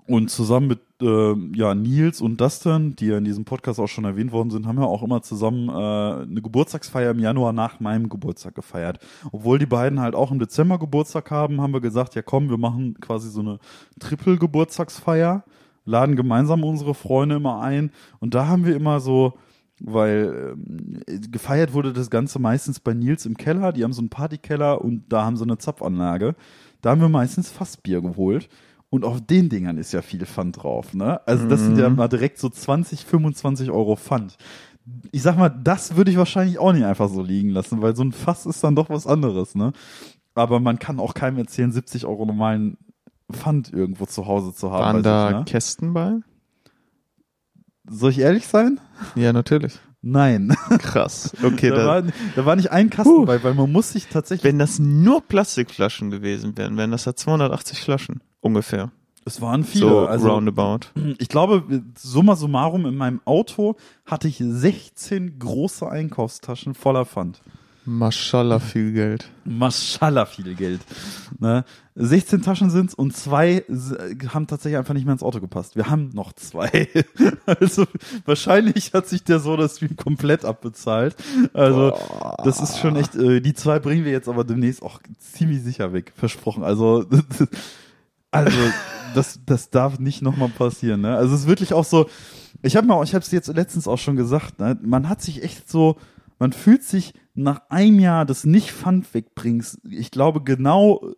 [0.08, 4.06] und zusammen mit ähm, ja, Nils und Dustin, die ja in diesem Podcast auch schon
[4.06, 8.10] erwähnt worden sind, haben wir auch immer zusammen äh, eine Geburtstagsfeier im Januar nach meinem
[8.10, 9.00] Geburtstag gefeiert.
[9.32, 12.58] Obwohl die beiden halt auch im Dezember Geburtstag haben, haben wir gesagt, ja komm, wir
[12.58, 13.60] machen quasi so eine
[14.00, 15.44] Triple-Geburtstagsfeier,
[15.86, 19.34] laden gemeinsam unsere Freunde immer ein und da haben wir immer so,
[19.80, 21.02] weil ähm,
[21.32, 25.04] gefeiert wurde das Ganze meistens bei Nils im Keller, die haben so einen Partykeller und
[25.10, 26.36] da haben sie eine Zapfanlage.
[26.82, 28.50] Da haben wir meistens Fassbier geholt.
[28.94, 31.20] Und auf den Dingern ist ja viel Pfand drauf, ne?
[31.26, 34.38] Also das sind ja mal direkt so 20, 25 Euro Pfand.
[35.12, 38.04] Ich sag mal, das würde ich wahrscheinlich auch nicht einfach so liegen lassen, weil so
[38.04, 39.74] ein Fass ist dann doch was anderes, ne?
[40.36, 42.78] Aber man kann auch keinem erzählen, 70 Euro normalen
[43.32, 44.84] Pfand irgendwo zu Hause zu haben.
[44.84, 45.46] Waren da sich, ne?
[45.46, 46.12] Kästen bei?
[47.90, 48.80] Soll ich ehrlich sein?
[49.16, 49.80] Ja, natürlich.
[50.06, 50.54] Nein.
[50.80, 51.34] Krass.
[51.42, 52.04] Okay, da, da, war,
[52.36, 53.26] da war nicht ein Kasten Puh.
[53.26, 54.44] bei, weil man muss sich tatsächlich.
[54.44, 58.22] wenn das nur Plastikflaschen gewesen wären, wären das ja 280 Flaschen.
[58.42, 58.92] Ungefähr.
[59.26, 59.88] es waren viele.
[59.88, 60.88] so also, roundabout.
[61.18, 61.64] ich glaube,
[61.98, 67.42] summa summarum in meinem Auto hatte ich 16 große Einkaufstaschen voller Pfand.
[67.86, 69.30] Mashallah, viel Geld.
[69.44, 70.82] Maschallah viel Geld.
[71.40, 71.66] Ne?
[71.96, 73.64] 16 Taschen sind's und zwei
[74.34, 75.76] haben tatsächlich einfach nicht mehr ins Auto gepasst.
[75.76, 76.88] Wir haben noch zwei.
[77.46, 77.86] also
[78.26, 81.16] wahrscheinlich hat sich der Soda-Stream komplett abbezahlt.
[81.54, 81.94] Also
[82.44, 85.92] das ist schon echt, äh, die zwei bringen wir jetzt aber demnächst auch ziemlich sicher
[85.94, 86.14] weg.
[86.16, 86.64] Versprochen.
[86.64, 87.06] Also
[88.32, 88.58] also
[89.14, 91.02] das, das darf nicht nochmal passieren.
[91.02, 91.16] Ne?
[91.16, 92.10] Also es ist wirklich auch so,
[92.62, 94.80] ich habe mal, ich habe es jetzt letztens auch schon gesagt, ne?
[94.82, 95.98] man hat sich echt so,
[96.40, 101.14] man fühlt sich nach einem Jahr des nicht-Pfand wegbringst, ich glaube genau,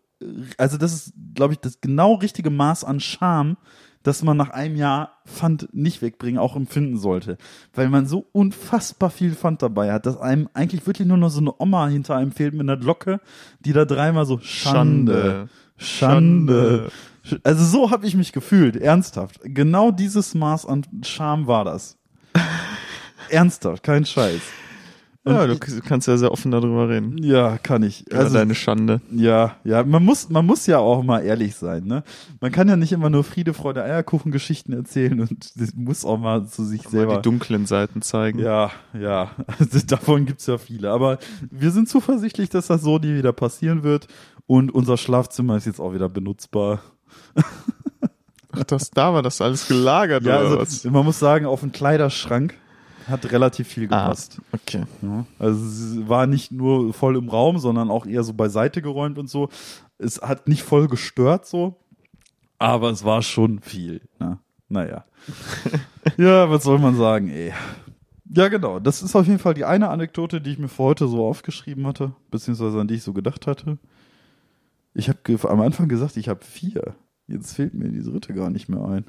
[0.58, 3.58] also das ist, glaube ich, das genau richtige Maß an Scham,
[4.06, 7.38] dass man nach einem Jahr Pfand nicht wegbringen auch empfinden sollte.
[7.74, 11.42] Weil man so unfassbar viel Pfand dabei hat, dass einem eigentlich wirklich nur noch so
[11.42, 13.20] eine Oma hinter einem fehlt mit einer Glocke,
[13.60, 16.92] die da dreimal so Schande, Schande.
[17.44, 19.40] Also so habe ich mich gefühlt, ernsthaft.
[19.44, 21.98] Genau dieses Maß an Scham war das.
[23.32, 24.42] ernsthaft, kein Scheiß.
[25.28, 27.18] Ja, du kannst ja sehr offen darüber reden.
[27.18, 28.06] Ja, kann ich.
[28.08, 29.02] Über Also, deine Schande.
[29.12, 32.04] ja, ja, man muss, man muss ja auch mal ehrlich sein, ne?
[32.42, 36.46] Man kann ja nicht immer nur Friede, Freude, Eierkuchen-Geschichten erzählen und das muss auch mal
[36.46, 37.16] zu sich Mal selber.
[37.16, 38.38] die dunklen Seiten zeigen.
[38.38, 40.92] Ja, ja, also davon gibt's ja viele.
[40.92, 41.18] Aber
[41.50, 44.08] wir sind zuversichtlich, dass das so nie wieder passieren wird.
[44.48, 46.82] Und unser Schlafzimmer ist jetzt auch wieder benutzbar.
[48.52, 50.84] Ach, das, da war das alles gelagert Ja, oder also was?
[50.86, 52.54] man muss sagen, auf den Kleiderschrank
[53.08, 54.42] hat relativ viel Ah, gepasst.
[54.52, 54.84] okay.
[55.02, 55.26] Ja.
[55.40, 59.30] Also es war nicht nur voll im Raum, sondern auch eher so beiseite geräumt und
[59.30, 59.50] so.
[59.98, 61.78] Es hat nicht voll gestört so,
[62.58, 64.02] aber es war schon viel.
[64.20, 64.40] Ne?
[64.70, 65.06] Naja.
[66.18, 67.54] ja, was soll man sagen, ey.
[68.28, 68.80] Ja, genau.
[68.80, 71.86] Das ist auf jeden Fall die eine Anekdote, die ich mir für heute so aufgeschrieben
[71.88, 73.78] hatte, beziehungsweise an die ich so gedacht hatte.
[74.94, 76.96] Ich habe am Anfang gesagt, ich habe vier.
[77.28, 79.06] Jetzt fehlt mir die dritte gar nicht mehr ein.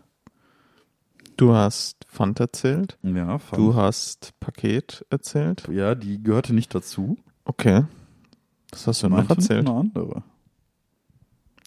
[1.36, 2.98] Du hast Pfand erzählt.
[3.02, 5.68] Ja, fand- Du hast Paket erzählt.
[5.70, 7.16] ja, die gehörte nicht dazu.
[7.44, 7.84] Okay.
[8.70, 9.68] Das hast du noch Meinte erzählt.
[9.68, 10.22] Eine andere.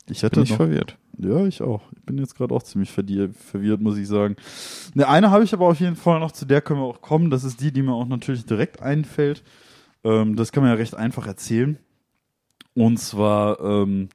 [0.09, 0.97] Ich Bin hätte ich noch, verwirrt.
[1.17, 1.83] ja, ich auch.
[1.95, 4.35] Ich bin jetzt gerade auch ziemlich verwirrt, verwirrt, muss ich sagen.
[4.95, 7.29] Ne, eine habe ich aber auf jeden Fall noch, zu der können wir auch kommen.
[7.29, 9.43] Das ist die, die mir auch natürlich direkt einfällt.
[10.03, 11.77] Ähm, das kann man ja recht einfach erzählen.
[12.73, 14.09] Und zwar, ähm,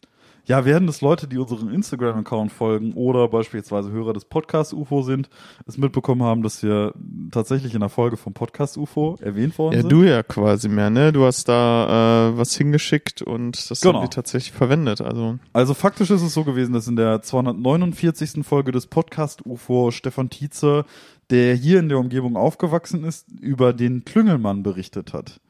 [0.46, 5.30] ja, werden das Leute, die unseren Instagram-Account folgen oder beispielsweise Hörer des Podcast UFO sind,
[5.66, 6.92] es mitbekommen haben, dass wir
[7.30, 9.90] tatsächlich in der Folge vom Podcast UFO erwähnt worden Ja, sind.
[9.92, 11.12] du ja quasi mehr, ne?
[11.12, 13.94] Du hast da äh, was hingeschickt und das Genau.
[14.00, 15.00] haben die tatsächlich verwendet.
[15.00, 18.44] Also Also faktisch ist es so gewesen, dass in der 249.
[18.46, 20.84] Folge des Podcast UFO Stefan Tietze,
[21.30, 25.40] der hier in der Umgebung aufgewachsen ist, über den Klüngelmann berichtet hat.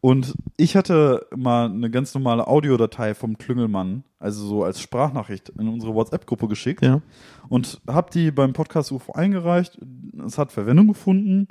[0.00, 5.68] Und ich hatte mal eine ganz normale Audiodatei vom Klüngelmann, also so als Sprachnachricht in
[5.68, 7.02] unsere WhatsApp-Gruppe geschickt Ja.
[7.48, 9.78] und habe die beim Podcast UFO eingereicht.
[10.24, 11.48] Es hat Verwendung gefunden.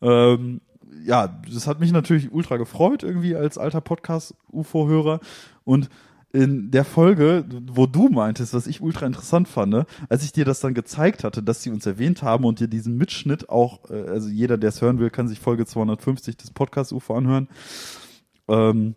[0.00, 0.60] Ähm,
[1.04, 5.20] ja, das hat mich natürlich ultra gefreut, irgendwie als alter Podcast-UFO-Hörer.
[5.64, 5.88] Und
[6.32, 10.44] in der Folge, wo du meintest, was ich ultra interessant fand, ne, als ich dir
[10.44, 14.08] das dann gezeigt hatte, dass sie uns erwähnt haben und dir diesen Mitschnitt auch, äh,
[14.08, 17.48] also jeder, der es hören will, kann sich Folge 250 des Podcast-UFO anhören.
[18.48, 18.94] Ähm,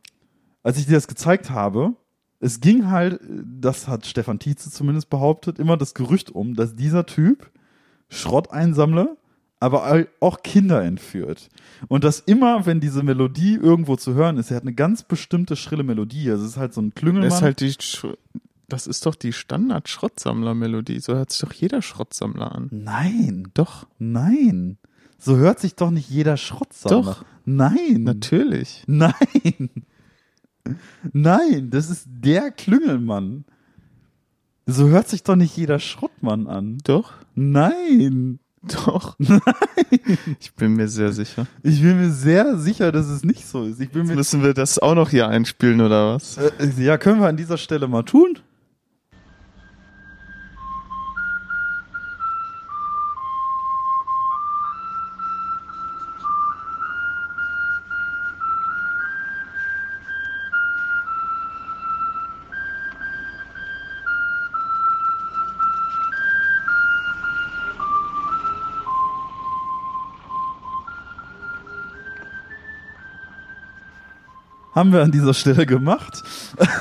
[0.62, 1.96] als ich dir das gezeigt habe,
[2.40, 3.20] es ging halt,
[3.60, 7.50] das hat Stefan Tietze zumindest behauptet, immer das Gerücht um, dass dieser Typ
[8.10, 9.18] Schrotteinsammler,
[9.64, 11.50] aber auch Kinder entführt.
[11.88, 15.56] Und dass immer, wenn diese Melodie irgendwo zu hören ist, er hat eine ganz bestimmte
[15.56, 16.30] schrille Melodie.
[16.30, 17.30] Also es ist halt so ein Klüngelmann.
[17.30, 17.74] Das ist halt die,
[18.68, 21.00] das ist doch die Standard-Schrottsammler-Melodie.
[21.00, 22.68] So hört sich doch jeder Schrottsammler an.
[22.72, 24.78] nein, Doch, nein.
[25.18, 27.02] So hört sich doch nicht jeder Schrottsammler.
[27.02, 27.26] Doch.
[27.46, 28.04] Nein.
[28.04, 28.84] natürlich.
[28.88, 29.70] Nein.
[31.14, 33.46] Nein, das ist der Klüngelmann.
[34.66, 36.80] So hört sich doch nicht jeder Schrottmann an.
[36.84, 38.40] Doch, Nein.
[38.64, 39.16] Doch.
[40.40, 41.46] Ich bin mir sehr sicher.
[41.62, 43.80] Ich bin mir sehr sicher, dass es nicht so ist.
[43.80, 46.38] Ich bin mir Müssen wir das auch noch hier einspielen oder was?
[46.38, 48.40] äh, ja, können wir an dieser Stelle mal tun?
[74.74, 76.24] Haben wir an dieser Stelle gemacht.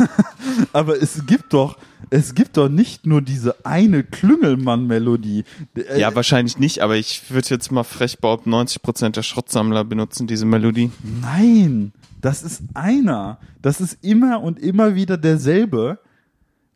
[0.73, 1.77] Aber es gibt doch,
[2.11, 5.45] es gibt doch nicht nur diese eine Klüngelmann-Melodie.
[5.77, 10.27] Äh, Ja, wahrscheinlich nicht, aber ich würde jetzt mal frech behaupten, 90% der Schrottsammler benutzen
[10.27, 10.91] diese Melodie.
[11.23, 13.39] Nein, das ist einer.
[13.61, 15.99] Das ist immer und immer wieder derselbe,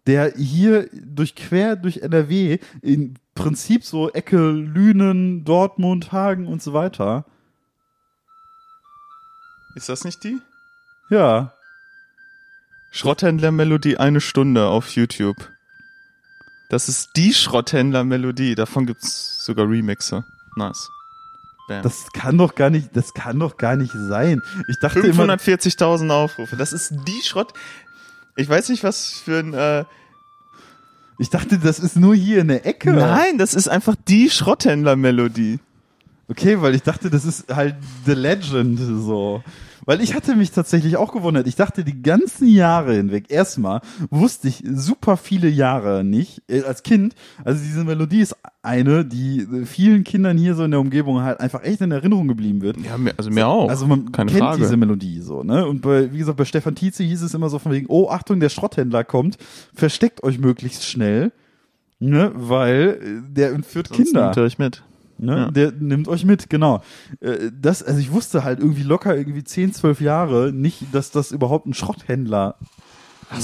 [0.06, 6.72] der hier durch quer durch NRW im Prinzip so Ecke Lünen, Dortmund, Hagen und so
[6.72, 7.24] weiter.
[9.74, 10.38] Ist das nicht die?
[11.10, 11.52] Ja,
[12.96, 15.50] Schrotthändler-Melodie eine Stunde auf YouTube.
[16.70, 18.54] Das ist die Schrotthändler-Melodie.
[18.54, 20.24] Davon gibt's sogar Remixe.
[20.56, 20.88] Nice.
[21.68, 21.82] Bam.
[21.82, 24.40] das kann doch gar nicht, das kann doch gar nicht sein.
[24.68, 26.56] Ich dachte immer, 540.000 Aufrufe.
[26.56, 27.52] Das ist die Schrott.
[28.36, 29.52] Ich weiß nicht, was für ein.
[29.52, 29.84] Äh,
[31.18, 32.92] ich dachte, das ist nur hier in der Ecke.
[32.92, 35.58] Nein, das ist einfach die Schrotthändler-Melodie.
[36.28, 39.42] Okay, weil ich dachte, das ist halt The Legend so.
[39.86, 41.46] Weil ich hatte mich tatsächlich auch gewundert.
[41.46, 43.80] Ich dachte die ganzen Jahre hinweg, erstmal
[44.10, 47.14] wusste ich super viele Jahre nicht, äh, als Kind,
[47.44, 51.62] also diese Melodie ist eine, die vielen Kindern hier so in der Umgebung halt einfach
[51.62, 52.76] echt in Erinnerung geblieben wird.
[52.78, 53.70] Ja, also mir auch.
[53.70, 54.58] Also man Keine kennt Frage.
[54.62, 55.64] diese Melodie so, ne?
[55.66, 58.40] Und bei, wie gesagt, bei Stefan Tietze hieß es immer so von wegen, oh, Achtung,
[58.40, 59.38] der Schrotthändler kommt,
[59.72, 61.30] versteckt euch möglichst schnell,
[62.00, 62.32] ne?
[62.34, 64.24] Weil äh, der entführt Sonst Kinder.
[64.24, 64.82] nimmt ihr euch mit.
[65.18, 65.36] Ne?
[65.36, 65.50] Ja.
[65.50, 66.82] Der nimmt euch mit, genau.
[67.20, 71.32] Äh, Das, also ich wusste halt irgendwie locker irgendwie 10, 12 Jahre nicht, dass das
[71.32, 72.56] überhaupt ein Schrotthändler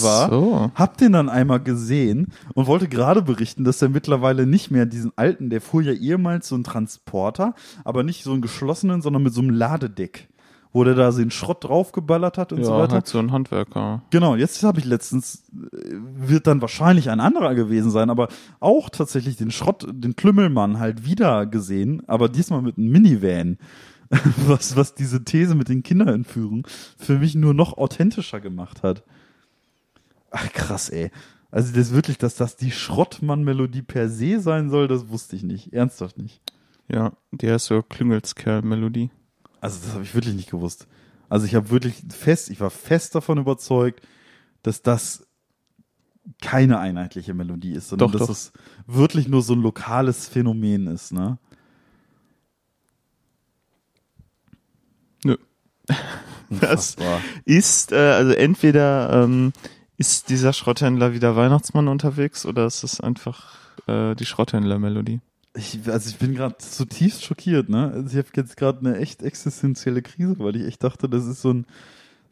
[0.00, 0.30] war.
[0.30, 0.70] so.
[0.74, 5.12] Hab den dann einmal gesehen und wollte gerade berichten, dass er mittlerweile nicht mehr diesen
[5.16, 7.54] alten, der fuhr ja ehemals so einen Transporter,
[7.84, 10.28] aber nicht so einen geschlossenen, sondern mit so einem Ladedeck,
[10.72, 12.94] wo der da den Schrott draufgeballert hat und Ja, so weiter.
[12.94, 14.02] halt so ein Handwerker.
[14.10, 18.28] Genau, jetzt habe ich letztens, äh, wird dann wahrscheinlich ein anderer gewesen sein, aber
[18.60, 23.58] auch tatsächlich den Schrott, den Klümmelmann halt wieder gesehen, aber diesmal mit einem Minivan.
[24.46, 26.64] Was, was diese These mit den Kinderentführungen
[26.98, 29.04] für mich nur noch authentischer gemacht hat.
[30.30, 31.10] Ach krass, ey.
[31.50, 35.72] Also das wirklich, dass das die Schrottmann-Melodie per se sein soll, das wusste ich nicht.
[35.72, 36.42] Ernsthaft nicht.
[36.90, 39.10] Ja, die heißt so Klüngelskerl-Melodie.
[39.62, 40.88] Also das habe ich wirklich nicht gewusst.
[41.28, 44.06] Also ich habe wirklich fest, ich war fest davon überzeugt,
[44.62, 45.24] dass das
[46.40, 48.34] keine einheitliche Melodie ist, sondern Doch, dass doch.
[48.34, 48.52] es
[48.86, 51.38] wirklich nur so ein lokales Phänomen ist, ne?
[55.24, 55.36] Nö.
[56.60, 56.96] Das
[57.46, 59.54] ist, äh, also entweder ähm,
[59.96, 63.56] ist dieser Schrotthändler wieder Weihnachtsmann unterwegs oder ist es einfach
[63.86, 65.20] äh, die Schrotthändler-Melodie.
[65.54, 67.90] Ich, also ich bin gerade zutiefst schockiert, ne?
[67.92, 71.42] Also ich habe jetzt gerade eine echt existenzielle Krise, weil ich echt dachte, das ist
[71.42, 71.66] so ein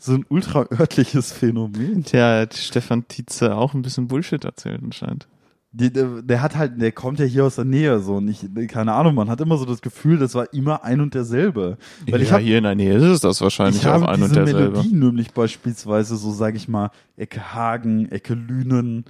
[0.00, 2.04] so ein ultra örtliches Phänomen.
[2.04, 5.28] Tja, hat Stefan Tietze auch ein bisschen Bullshit erzählt anscheinend.
[5.72, 8.44] Die, der, der hat halt, der kommt ja hier aus der Nähe so und ich,
[8.66, 11.78] keine Ahnung, man hat immer so das Gefühl, das war immer ein und derselbe.
[12.10, 14.08] Weil ich ja, hab, hier in der Nähe ist es das wahrscheinlich ich auch habe
[14.08, 14.70] ein und derselbe.
[14.70, 19.04] Melodie nämlich beispielsweise so, sage ich mal, Ecke Hagen, Ecke Lünen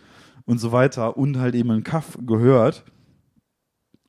[0.45, 2.85] und so weiter und halt eben in Kaff gehört.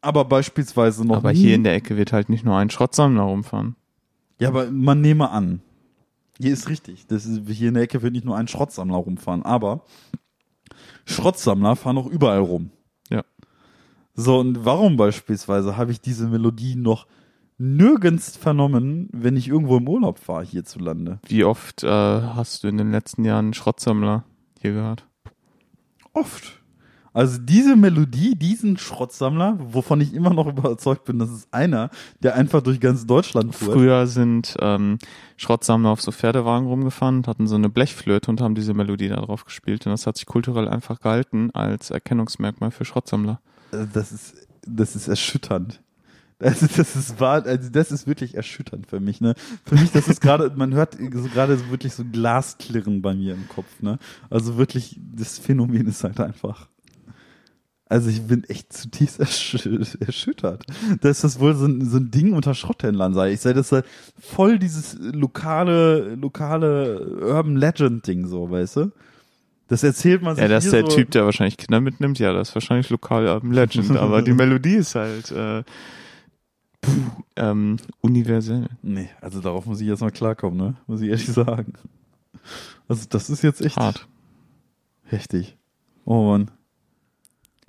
[0.01, 1.39] Aber beispielsweise noch Aber nie.
[1.39, 3.75] hier in der Ecke wird halt nicht nur ein Schrottsammler rumfahren.
[4.39, 5.61] ja, aber man nehme an.
[6.39, 7.05] Hier ist richtig.
[7.07, 9.83] Das ist, hier in der Ecke wird nicht nur ein Schrottsammler rumfahren, aber
[11.05, 12.71] Schrottsammler fahren auch überall rum.
[13.11, 13.23] Ja.
[14.15, 17.05] So, und warum beispielsweise habe ich diese Melodie noch
[17.59, 21.19] nirgends vernommen, wenn ich irgendwo im Urlaub war hierzulande?
[21.27, 24.23] Wie oft äh, hast du in den letzten Jahren Schrottsammler
[24.59, 25.05] hier gehört?
[26.13, 26.59] Oft.
[27.13, 31.89] Also diese Melodie, diesen Schrottsammler, wovon ich immer noch überzeugt bin, das ist einer,
[32.21, 33.73] der einfach durch ganz Deutschland fuhr.
[33.73, 34.97] Früher sind ähm,
[35.35, 39.43] Schrottsammler auf so Pferdewagen rumgefahren hatten so eine Blechflöte und haben diese Melodie da drauf
[39.43, 39.85] gespielt.
[39.85, 43.41] Und das hat sich kulturell einfach gehalten als Erkennungsmerkmal für Schrottsammler.
[43.71, 44.35] Also Das ist,
[44.65, 45.81] das ist erschütternd.
[46.41, 49.35] Also das ist wahr, also das ist wirklich erschütternd für mich, ne?
[49.63, 53.35] Für mich, das ist gerade, man hört so gerade so wirklich so Glasklirren bei mir
[53.35, 53.99] im Kopf, ne?
[54.29, 56.70] Also wirklich, das Phänomen ist halt einfach.
[57.91, 60.65] Also ich bin echt zutiefst erschü erschüttert.
[61.01, 63.33] Dass das wohl so ein, so ein Ding unter Schrotthändlern sei.
[63.33, 63.85] Ich sei das halt
[64.17, 68.91] voll dieses lokale, lokale Urban Legend Ding so, weißt du?
[69.67, 72.17] Das erzählt man sich Ja, das ist hier der so, Typ, der wahrscheinlich Kinder mitnimmt.
[72.17, 73.91] Ja, das ist wahrscheinlich lokal Urban Legend.
[73.97, 75.63] aber die Melodie ist halt äh,
[76.79, 76.91] puh,
[77.35, 78.69] ähm, universell.
[78.81, 80.75] Nee, also darauf muss ich jetzt mal klarkommen, ne?
[80.87, 81.73] Muss ich ehrlich sagen.
[82.87, 84.07] Also das ist jetzt echt Hart.
[85.03, 85.57] heftig.
[86.05, 86.51] Oh Mann.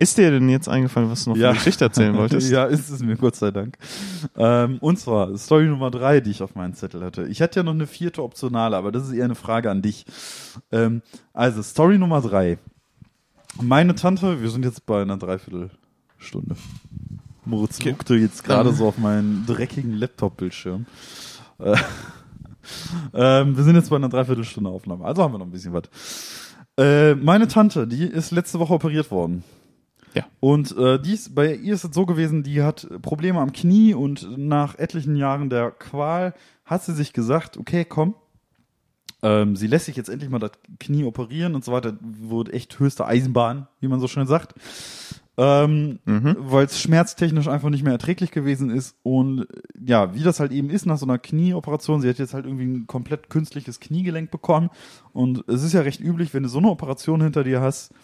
[0.03, 2.51] Ist dir denn jetzt eingefallen, was du noch für eine Geschichte erzählen wolltest?
[2.51, 3.79] ja, ist es mir, Gott sei Dank.
[4.37, 7.29] Ähm, und zwar Story Nummer drei, die ich auf meinen Zettel hatte.
[7.29, 10.05] Ich hatte ja noch eine vierte optionale, aber das ist eher eine Frage an dich.
[10.73, 12.59] Ähm, also, Story Nummer drei.
[13.61, 16.57] Meine Tante, wir sind jetzt bei einer Dreiviertelstunde.
[17.45, 17.93] Moritz Okay.
[17.93, 20.87] guckte jetzt gerade so auf meinen dreckigen Laptop-Bildschirm.
[21.61, 21.77] Äh,
[23.15, 25.85] ähm, wir sind jetzt bei einer Dreiviertelstunde Aufnahme, also haben wir noch ein bisschen was.
[26.77, 29.45] Äh, meine Tante, die ist letzte Woche operiert worden.
[30.15, 30.25] Ja.
[30.41, 33.95] Und äh, die ist, bei ihr ist es so gewesen, die hat Probleme am Knie
[33.95, 36.35] und nach etlichen Jahren der Qual
[36.65, 38.15] hat sie sich gesagt, okay, komm,
[39.23, 42.79] ähm, sie lässt sich jetzt endlich mal das Knie operieren und so weiter, wurde echt
[42.79, 44.55] höchste Eisenbahn, wie man so schön sagt.
[45.39, 46.37] Ähm, Mhm.
[46.41, 49.47] weil es schmerztechnisch einfach nicht mehr erträglich gewesen ist und äh,
[49.83, 52.67] ja, wie das halt eben ist nach so einer Knieoperation, sie hat jetzt halt irgendwie
[52.67, 54.69] ein komplett künstliches Kniegelenk bekommen
[55.15, 57.95] und es ist ja recht üblich, wenn du so eine Operation hinter dir hast,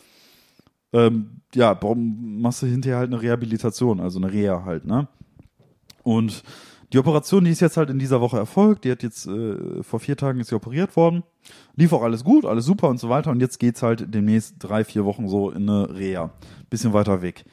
[0.92, 5.08] ähm, ja, warum machst du hinterher halt eine Rehabilitation, also eine Reha halt, ne?
[6.02, 6.42] Und
[6.92, 10.00] die Operation, die ist jetzt halt in dieser Woche erfolgt, die hat jetzt äh, vor
[10.00, 11.22] vier Tagen ist sie operiert worden,
[11.76, 13.30] lief auch alles gut, alles super und so weiter.
[13.30, 16.30] Und jetzt geht's halt demnächst drei, vier Wochen so in eine Reha,
[16.70, 17.44] bisschen weiter weg.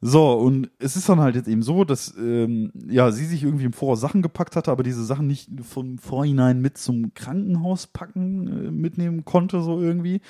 [0.00, 3.64] So, und es ist dann halt jetzt eben so, dass ähm, ja, sie sich irgendwie
[3.64, 8.46] im Voraus Sachen gepackt hatte, aber diese Sachen nicht vom Vorhinein mit zum Krankenhaus packen,
[8.46, 10.20] äh, mitnehmen konnte, so irgendwie,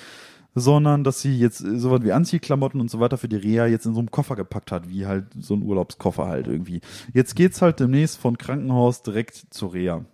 [0.55, 3.93] sondern dass sie jetzt sowas wie Anziehklamotten und so weiter für die Reha jetzt in
[3.93, 6.79] so einem Koffer gepackt hat, wie halt so ein Urlaubskoffer halt irgendwie.
[7.13, 10.05] Jetzt geht's halt demnächst von Krankenhaus direkt zur Reha.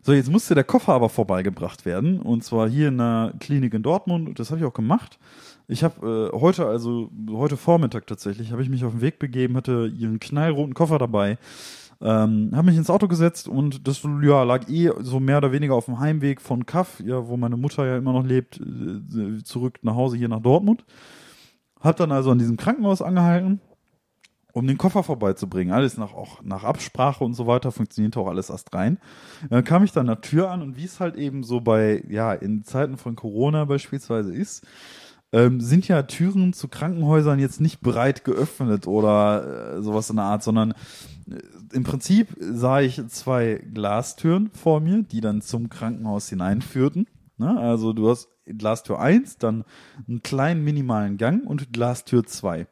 [0.00, 3.82] So, jetzt musste der Koffer aber vorbeigebracht werden und zwar hier in einer Klinik in
[3.82, 5.18] Dortmund und das habe ich auch gemacht.
[5.66, 9.56] Ich habe äh, heute, also heute Vormittag tatsächlich, habe ich mich auf den Weg begeben,
[9.56, 11.36] hatte ihren knallroten Koffer dabei,
[12.00, 15.74] ähm, habe mich ins Auto gesetzt und das ja, lag eh so mehr oder weniger
[15.74, 19.80] auf dem Heimweg von Kaff, ja, wo meine Mutter ja immer noch lebt, äh, zurück
[19.82, 20.84] nach Hause hier nach Dortmund.
[21.80, 23.60] Hab dann also an diesem Krankenhaus angehalten,
[24.52, 25.72] um den Koffer vorbeizubringen.
[25.72, 28.98] Alles nach, auch nach Absprache und so weiter, funktionierte auch alles erst rein.
[29.50, 32.04] Dann kam ich dann an der Tür an und wie es halt eben so bei,
[32.08, 34.64] ja, in Zeiten von Corona beispielsweise ist,
[35.32, 40.24] ähm, sind ja Türen zu Krankenhäusern jetzt nicht breit geöffnet oder äh, sowas in der
[40.24, 40.72] Art, sondern
[41.30, 41.38] äh,
[41.72, 47.06] im Prinzip sah ich zwei Glastüren vor mir, die dann zum Krankenhaus hineinführten.
[47.36, 47.58] Ne?
[47.58, 49.64] Also du hast Glastür 1, dann
[50.06, 52.66] einen kleinen minimalen Gang und Glastür 2.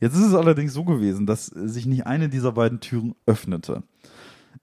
[0.00, 3.84] Jetzt ist es allerdings so gewesen, dass sich nicht eine dieser beiden Türen öffnete.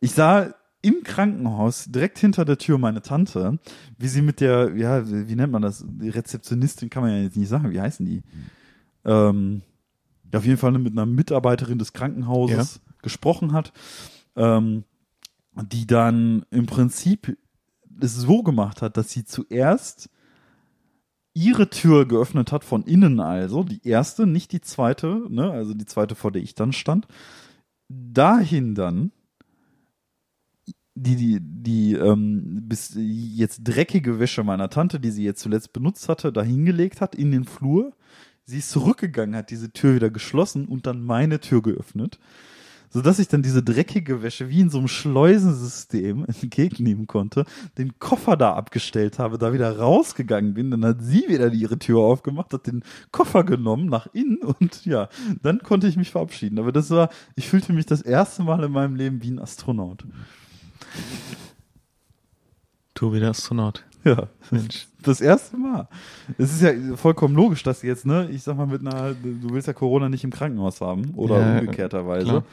[0.02, 3.60] Ich sah im Krankenhaus direkt hinter der Tür meine Tante,
[3.98, 5.86] wie sie mit der, ja, wie nennt man das?
[5.88, 8.22] Die Rezeptionistin kann man ja jetzt nicht sagen, wie heißen die?
[9.04, 9.62] Ähm,
[10.32, 13.74] ja, auf jeden Fall mit einer Mitarbeiterin des Krankenhauses gesprochen hat,
[14.36, 14.84] ähm,
[15.72, 17.38] die dann im Prinzip
[18.00, 20.10] es so gemacht hat, dass sie zuerst
[21.34, 25.86] ihre Tür geöffnet hat von innen also, die erste, nicht die zweite, ne, also die
[25.86, 27.08] zweite, vor der ich dann stand,
[27.88, 29.12] dahin dann
[31.02, 36.10] die, die, die ähm, bis jetzt dreckige Wäsche meiner Tante, die sie jetzt zuletzt benutzt
[36.10, 37.94] hatte, da hingelegt hat in den Flur.
[38.46, 42.20] Sie ist zurückgegangen, hat diese Tür wieder geschlossen und dann meine Tür geöffnet,
[42.90, 47.46] so dass ich dann diese dreckige Wäsche wie in so einem Schleusensystem entgegennehmen konnte,
[47.78, 52.00] den Koffer da abgestellt habe, da wieder rausgegangen bin, dann hat sie wieder ihre Tür
[52.00, 55.10] aufgemacht, hat den Koffer genommen nach innen und ja,
[55.44, 56.60] dann konnte ich mich verabschieden.
[56.60, 60.04] Aber das war, ich fühlte mich das erste Mal in meinem Leben wie ein Astronaut.
[62.96, 63.86] Tobi der Astronaut.
[64.06, 64.88] Ja, Mensch.
[65.02, 65.90] das erste Mal.
[66.38, 69.68] Es ist ja vollkommen logisch, dass jetzt, ne, ich sag mal mit einer, du willst
[69.68, 72.26] ja Corona nicht im Krankenhaus haben oder Ja, umgekehrterweise.
[72.26, 72.44] Klar.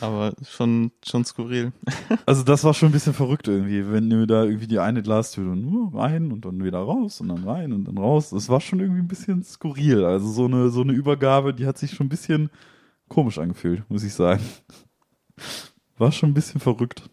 [0.00, 1.72] Aber schon, schon skurril.
[2.26, 5.54] Also das war schon ein bisschen verrückt irgendwie, wenn du da irgendwie die eine Glastür
[5.54, 8.30] nur rein und dann wieder raus und dann rein und dann raus.
[8.30, 10.04] Das war schon irgendwie ein bisschen skurril.
[10.04, 12.50] Also so eine, so eine Übergabe, die hat sich schon ein bisschen
[13.08, 14.42] komisch angefühlt, muss ich sagen.
[15.98, 17.10] War schon ein bisschen verrückt.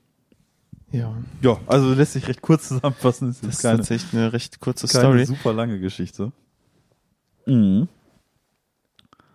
[0.91, 1.13] Ja.
[1.41, 3.27] Ja, also lässt sich recht kurz zusammenfassen.
[3.29, 5.25] Das ist Das ist keine, tatsächlich eine recht kurze keine Story.
[5.25, 6.31] super lange Geschichte.
[7.45, 7.87] Mhm.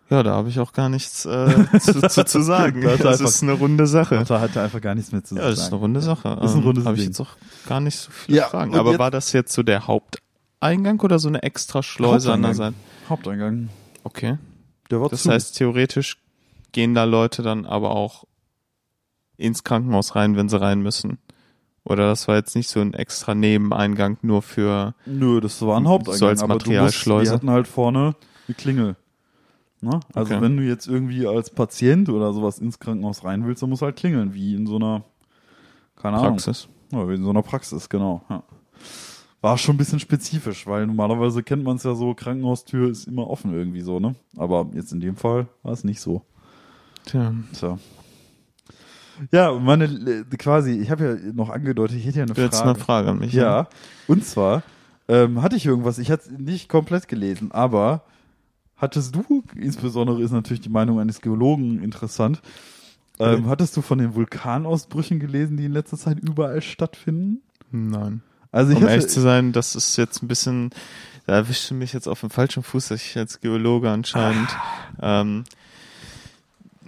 [0.09, 1.49] Ja, da habe ich auch gar nichts äh,
[1.81, 2.83] zu, zu, zu sagen.
[2.83, 4.25] Da hat er Das einfach- ist eine runde Sache.
[4.29, 5.51] Da hatte einfach gar nichts mehr zu Ja, sagen.
[5.55, 6.37] das ist eine runde Sache.
[6.41, 7.37] Das ist ein rundes Habe ich jetzt auch
[7.67, 8.75] gar nicht so viele Ja, Fragen.
[8.77, 12.75] Aber war das jetzt so der Haupteingang oder so eine extra Schleuse an der Haupteingang.
[12.75, 13.09] Seite?
[13.11, 13.69] Haupteingang.
[14.05, 14.39] Okay.
[14.91, 15.31] Der war Das zu.
[15.31, 16.19] heißt, theoretisch
[16.71, 18.25] gehen da Leute dann aber auch
[19.39, 21.19] ins Krankenhaus rein, wenn sie rein müssen.
[21.89, 24.95] Oder das war jetzt nicht so ein extra Nebeneingang nur für.
[25.07, 26.19] Nö, das war ein Haupteingang.
[26.19, 27.31] So als Materialschleuse.
[27.31, 28.17] die hatten halt vorne
[28.49, 28.97] eine Klingel.
[29.81, 30.01] Ne?
[30.13, 30.43] Also Okay.
[30.43, 33.87] wenn du jetzt irgendwie als Patient oder sowas ins Krankenhaus rein willst, dann musst du
[33.87, 35.05] halt klingeln, wie in so einer,
[35.95, 36.67] keine Praxis.
[36.91, 38.23] Ahnung, ja, wie in so einer Praxis, genau.
[38.29, 38.43] Ja.
[39.43, 43.29] War schon ein bisschen spezifisch, weil normalerweise kennt man es ja so, Krankenhaustür ist immer
[43.31, 44.17] offen irgendwie so, ne?
[44.37, 46.23] Aber jetzt in dem Fall war es nicht so.
[47.05, 47.33] Tja.
[47.53, 47.79] Tja.
[49.33, 52.71] Ja, meine, äh, quasi, ich habe ja noch angedeutet, ich hätte ja eine Du Frage.
[52.71, 53.33] eine Frage an mich.
[53.33, 53.69] Ja,
[54.07, 54.63] und zwar
[55.09, 58.03] ähm, hatte ich irgendwas, ich hatte es nicht komplett gelesen, aber
[58.77, 62.43] hattest du, insbesondere ist natürlich die Meinung eines Geologen interessant,
[63.19, 63.45] ähm, Okay.
[63.49, 67.41] hattest du von den Vulkanausbrüchen gelesen, die in letzter Zeit überall stattfinden?
[67.71, 68.21] Nein.
[68.53, 70.71] Also ich um hatte, ehrlich zu sein, das ist jetzt ein bisschen,
[71.27, 74.51] da erwischte mich jetzt auf dem falschen Fuß, dass ich als Geologe anscheinend
[75.01, 75.21] Ah.
[75.23, 75.45] ähm,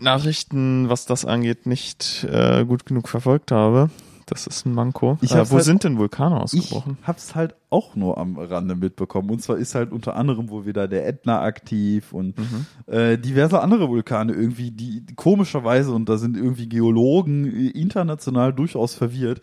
[0.01, 3.91] Nachrichten, was das angeht, nicht äh, gut genug verfolgt habe.
[4.27, 5.17] Das ist ein Manko.
[5.23, 6.99] Ich äh, wo halt- sind denn Vulkane ich ausgebrochen?
[7.03, 9.31] hab's halt auch nur am Rande mitbekommen.
[9.31, 12.67] Und zwar ist halt unter anderem wohl wieder der Ätna aktiv und Mhm.
[12.93, 18.53] äh, diverse andere Vulkane irgendwie, die, die komischerweise, und da sind irgendwie Geologen äh, international
[18.53, 19.41] durchaus verwirrt,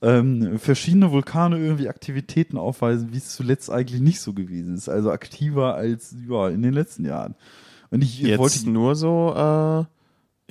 [0.00, 4.88] ähm, verschiedene Vulkane irgendwie Aktivitäten aufweisen, wie es zuletzt eigentlich nicht so gewesen ist.
[4.88, 7.34] Also aktiver als ja, in den letzten Jahren.
[7.90, 9.84] Und ich Jetzt wollte nur so äh,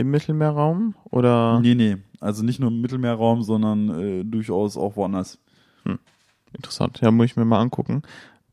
[0.01, 1.97] im Mittelmeerraum oder Nee, nee.
[2.19, 5.39] Also nicht nur im Mittelmeerraum, sondern äh, durchaus auch woanders.
[6.53, 6.99] interessant?
[7.01, 8.01] Ja, muss ich mir mal angucken.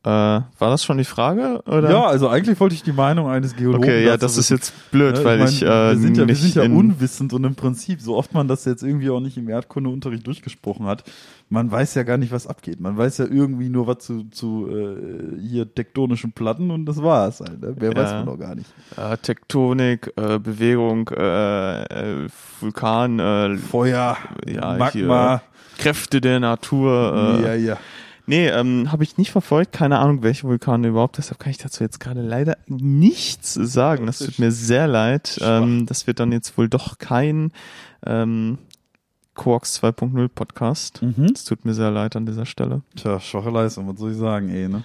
[0.07, 1.61] Äh, war das schon die Frage?
[1.67, 1.91] Oder?
[1.91, 3.83] Ja, also eigentlich wollte ich die Meinung eines Geologen.
[3.83, 6.27] Okay, ja, das ist jetzt blöd, Ja, weil mein, ich, äh, wir sind ja, wir
[6.27, 9.37] nicht sind ja unwissend und im Prinzip, so oft man das jetzt irgendwie auch nicht
[9.37, 11.03] im Erdkundeunterricht durchgesprochen hat,
[11.49, 12.79] man weiß ja gar nicht, was abgeht.
[12.81, 17.41] Man weiß ja irgendwie nur was zu, zu äh, hier tektonischen Platten und das war's
[17.41, 17.61] halt.
[17.61, 17.75] Ne?
[17.77, 17.97] Mehr Ja.
[17.97, 18.71] weiß man doch gar nicht.
[18.97, 22.29] äh, Tektonik, äh, Bewegung, äh, äh,
[22.61, 25.43] Vulkan, äh, Feuer, ja, Magma,
[25.79, 27.39] Kräfte der Natur.
[27.41, 27.77] Äh, ja, ja.
[28.27, 29.72] Nee, ähm, habe ich nicht verfolgt.
[29.72, 31.18] Keine Ahnung, welche Vulkane überhaupt.
[31.18, 34.07] Deshalb kann ich dazu jetzt gerade leider nichts sagen.
[34.07, 35.39] Das tut mir sehr leid.
[35.41, 37.53] Ähm, das wird dann jetzt wohl doch kein
[38.05, 38.59] ähm,
[39.35, 41.03] Quarks 2.0 Podcast.
[41.03, 41.27] Mhm.
[41.35, 42.83] Es tut mir sehr leid an dieser Stelle.
[42.97, 44.83] Tja, schwache Leistung, was soll ich sagen, ey, ne?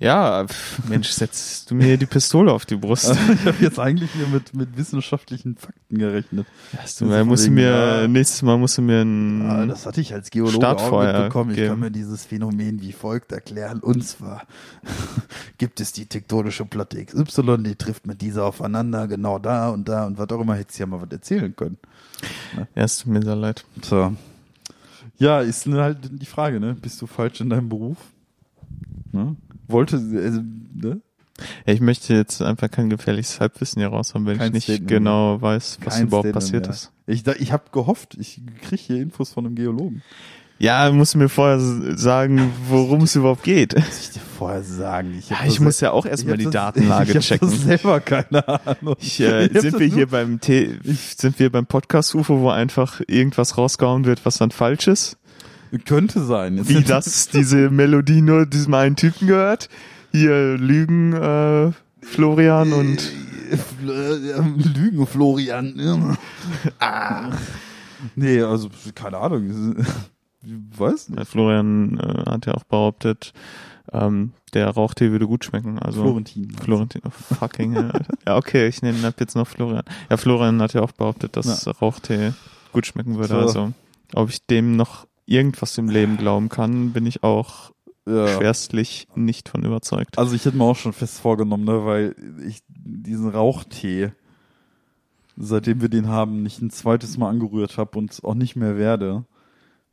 [0.00, 3.10] Ja, pf, Mensch, setzt du mir die Pistole auf die Brust.
[3.34, 6.46] ich habe jetzt eigentlich hier mit, mit wissenschaftlichen Fakten gerechnet.
[6.72, 8.08] Ja, du, Also mal, musst du mir, ja.
[8.08, 11.50] nächstes Mal musst du mir ein, Ja, das hatte ich als Geologe Startfeuer auch mitbekommen.
[11.50, 11.68] Ich geben.
[11.68, 13.80] kann mir dieses Phänomen wie folgt erklären.
[13.80, 14.46] Und zwar
[15.58, 20.06] gibt es die tektonische Platte XY, die trifft mit dieser aufeinander, genau da und da
[20.06, 20.54] und was auch immer.
[20.54, 21.76] Hättest du ja mal was erzählen können.
[22.74, 23.66] ja, es tut mir sehr leid.
[23.82, 24.14] Tja.
[25.18, 26.74] Ja, ist halt die Frage, ne?
[26.80, 27.98] Bist du falsch in deinem Beruf?
[29.12, 29.36] Ne?
[29.70, 30.40] Wollte, also,
[30.74, 31.00] ne?
[31.66, 34.64] Ja, ich möchte jetzt einfach kein gefährliches Halbwissen hier raus haben, wenn Kein ich nicht
[34.64, 36.74] Statement genau weiß, was Kein überhaupt Statement passiert mehr.
[36.74, 36.92] ist.
[37.06, 40.02] Ich, ich habe gehofft, ich kriege hier Infos von einem Geologen.
[40.58, 41.58] Ja, musst du mir vorher
[41.96, 43.74] sagen, worum es überhaupt geht.
[43.74, 45.16] Muss ich dir vorher sagen.
[45.18, 47.48] Ich, Ja, ich muss ja auch ich erstmal die das- Datenlage ich hab checken.
[47.50, 48.96] Das selber keine Ahnung.
[49.00, 53.00] Ich, äh, Ich sind wir hier beim T sind wir beim Podcast UFO, wo einfach
[53.06, 55.16] irgendwas rausgehauen wird, was dann falsch ist?
[55.78, 56.56] Könnte sein.
[56.56, 59.68] Jetzt Wie das diese Melodie nur diesem einen Typen gehört?
[60.12, 63.12] Hier Lügen äh, Florian und
[63.82, 66.16] Lügen, Florian.
[66.80, 67.30] ah.
[68.16, 69.76] Nee, also keine Ahnung.
[70.42, 71.28] Ich weiß äh, nicht.
[71.28, 73.32] Florian äh, hat ja auch behauptet,
[73.92, 75.78] ähm, der Rauchtee würde gut schmecken.
[75.78, 76.50] Also Florentin.
[76.50, 77.90] Florentin, oh, fucking hell.
[77.90, 78.14] Alter.
[78.26, 79.84] Ja, okay, ich nenne ab jetzt noch Florian.
[80.08, 82.32] Ja, Florian hat ja auch behauptet, dass Rauchtee
[82.72, 83.34] gut schmecken würde.
[83.34, 83.40] So.
[83.40, 83.72] Also,
[84.14, 87.70] ob ich dem noch irgendwas im Leben glauben kann, bin ich auch
[88.06, 88.36] Ja.
[88.38, 90.18] schwerstlich nicht von überzeugt.
[90.18, 92.16] Also ich hätte mir auch schon fest vorgenommen, ne, weil
[92.46, 94.12] ich diesen Rauchtee,
[95.36, 99.24] seitdem wir den haben, nicht ein zweites Mal angerührt habe und auch nicht mehr werde.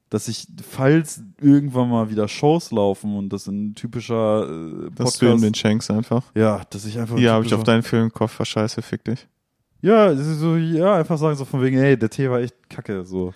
[0.09, 5.25] dass ich, falls irgendwann mal wieder Shows laufen und das in typischer äh, Dass du
[5.25, 6.23] ihm Podcast, den schenkst einfach.
[6.33, 9.27] ja, dass ich einfach Hier habe ich auf deinen Filmkoffer, scheiße, fick dich.
[9.81, 13.33] ja, so, ja, einfach sagen so von wegen, ey, der Tee war echt kacke, so.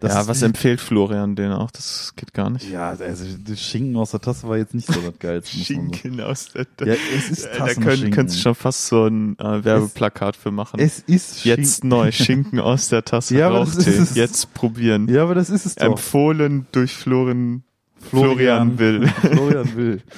[0.00, 1.72] Das ja, was empfiehlt Florian den auch?
[1.72, 2.70] Das geht gar nicht.
[2.70, 5.56] Ja, also das Schinken aus der Tasse war jetzt nicht so das Geilste.
[5.56, 6.86] Schinken aus der So.
[6.86, 10.78] Ja, es ist Da können, könntest du schon fast so ein äh, Werbeplakat für machen.
[10.78, 11.88] Es ist Jetzt Schinken.
[11.88, 13.90] neu, Schinken aus der Tasse, Ja, aber das Rauchtee.
[13.90, 14.14] ist es.
[14.14, 15.08] Jetzt probieren.
[15.08, 15.86] Ja, aber das ist es doch.
[15.86, 17.64] Empfohlen durch Florin,
[17.98, 19.08] Florian Will.
[19.08, 20.02] Florian Will.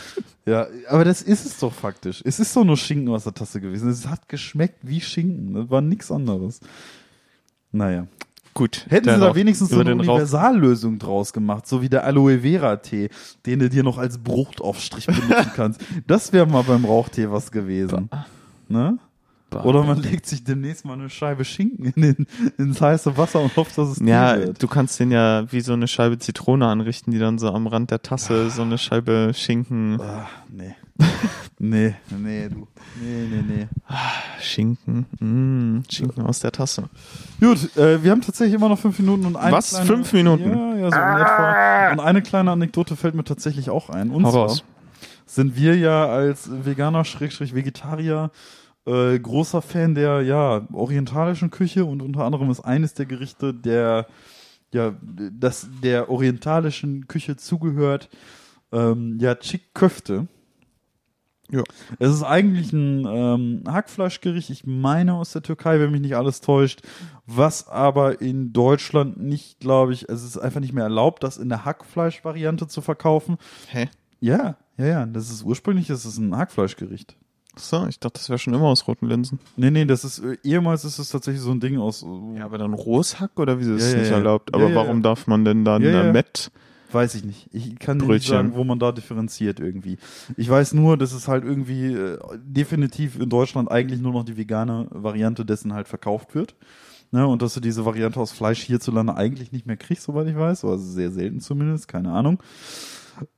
[0.47, 2.23] Ja, aber das ist es doch faktisch.
[2.25, 3.89] Es ist doch nur Schinken aus der Tasse gewesen.
[3.91, 5.53] Es hat geschmeckt wie Schinken.
[5.55, 6.61] Das war nichts anderes.
[7.73, 8.07] Naja.
[8.55, 8.87] Gut.
[8.89, 13.09] Hätten sie da wenigstens so eine Universallösung draus gemacht, so wie der Aloe Vera Tee,
[13.47, 15.81] den du dir noch als Bruchtaufstrich benutzen kannst.
[16.07, 18.11] Das wäre mal beim Rauchtee was gewesen.
[18.69, 18.99] Ne?
[19.65, 22.27] Oder man legt sich demnächst mal eine Scheibe Schinken in den,
[22.57, 25.89] ins heiße Wasser und hofft, dass es Ja, du kannst den ja wie so eine
[25.89, 30.29] Scheibe Zitrone anrichten, die dann so am Rand der Tasse so eine Scheibe Schinken, Ah,
[30.49, 30.75] nee.
[31.59, 32.67] nee, nee, du.
[33.01, 33.69] Nee, nee, nee.
[34.41, 36.89] Schinken, mm, Schinken aus der Tasse.
[37.41, 39.71] Gut, äh, wir haben tatsächlich immer noch fünf Minuten und eine Was?
[39.71, 40.51] kleine, Fünf Minuten?
[40.51, 41.93] Ja, ja, so in etwa.
[41.93, 44.11] Und eine kleine Anekdote fällt mir tatsächlich auch ein.
[44.11, 44.65] Und Hau zwar raus.
[45.27, 48.31] sind wir ja als Veganer, Schrägstrich Vegetarier,
[48.87, 54.07] äh, großer Fan der, ja, orientalischen Küche und unter anderem ist eines der Gerichte der,
[54.73, 54.95] ja,
[55.33, 58.09] das der orientalischen Küche zugehört,
[58.73, 60.27] ähm, ja, Chick Köfte.
[61.53, 61.63] Ja.
[61.99, 66.41] Es ist eigentlich ein ähm, Hackfleischgericht, ich meine aus der Türkei, wenn mich nicht alles
[66.41, 66.83] täuscht,
[67.27, 71.49] was aber in Deutschland nicht, glaube ich, es ist einfach nicht mehr erlaubt, das in
[71.49, 73.37] der Hackfleischvariante zu verkaufen.
[73.69, 73.89] Hä?
[74.21, 77.17] Ja, ja, ja, das ist ursprünglich, das ist ein Hackfleischgericht.
[77.57, 79.41] So, ich dachte, das wäre schon immer aus roten Linsen.
[79.57, 82.45] Nee, nee, das ist, äh, ehemals ist es tatsächlich so ein Ding aus, äh, Ja,
[82.45, 84.17] aber dann rohes Hack oder wieso ist Ja, es ja, nicht ja.
[84.19, 84.51] erlaubt?
[84.53, 85.03] Ja, Aber ja, warum ja.
[85.03, 86.03] darf man denn dann Ja, ja.
[86.09, 86.53] äh, Met?
[86.93, 87.49] Weiß ich nicht.
[87.53, 88.31] Ich kann dir nicht Brötchen.
[88.31, 89.99] sagen, wo man da differenziert irgendwie.
[90.37, 94.37] Ich weiß nur, dass es halt irgendwie äh, definitiv in Deutschland eigentlich nur noch die
[94.37, 96.55] vegane Variante dessen halt verkauft wird.
[97.13, 100.37] Ne, und dass du diese Variante aus Fleisch hierzulande eigentlich nicht mehr kriegst, soweit ich
[100.37, 100.65] weiß.
[100.65, 102.41] Also sehr selten zumindest, keine Ahnung.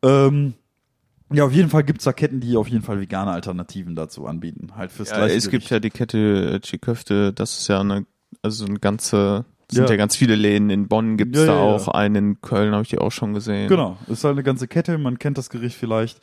[0.03, 0.53] Ähm,
[1.33, 4.77] ja, auf jeden Fall gibt's da Ketten, die auf jeden Fall vegane Alternativen dazu anbieten.
[4.77, 8.05] Halt fürs Ja, es gibt ja die Kette äh, Chiköfte, das ist ja eine,
[8.43, 9.91] also eine ganze, es sind Ja.
[9.91, 10.71] ja ganz viele Läden.
[10.71, 11.61] In Bonn Ja, da ja, ja.
[11.61, 13.69] auch einen, in Köln habe ich die auch schon gesehen.
[13.69, 16.21] Genau, ist halt eine ganze Kette, man kennt das Gericht vielleicht.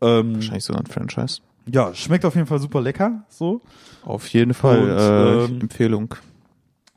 [0.00, 1.40] Ähm, Wahrscheinlich sogar ein Franchise.
[1.66, 3.62] ja, schmeckt auf jeden Fall super lecker, so.
[4.04, 6.14] Auf jeden Fall Und, äh, ähm, Empfehlung.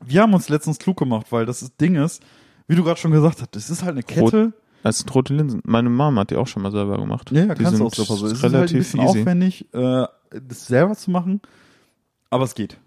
[0.04, 2.22] Wir haben uns letztens klug gemacht, weil das Ding ist,
[2.66, 4.52] wie du gerade schon gesagt hast, das ist halt eine Kette.
[4.84, 5.60] Das sind rote Linsen.
[5.64, 7.30] Meine Mom hat die auch schon mal selber gemacht.
[7.32, 8.26] Ja, ja, die kannst du auch super so.
[8.26, 9.20] Es ist halt ein relativ bisschen easy.
[9.20, 11.40] aufwendig, äh, das selber zu machen,
[12.30, 12.78] aber es geht.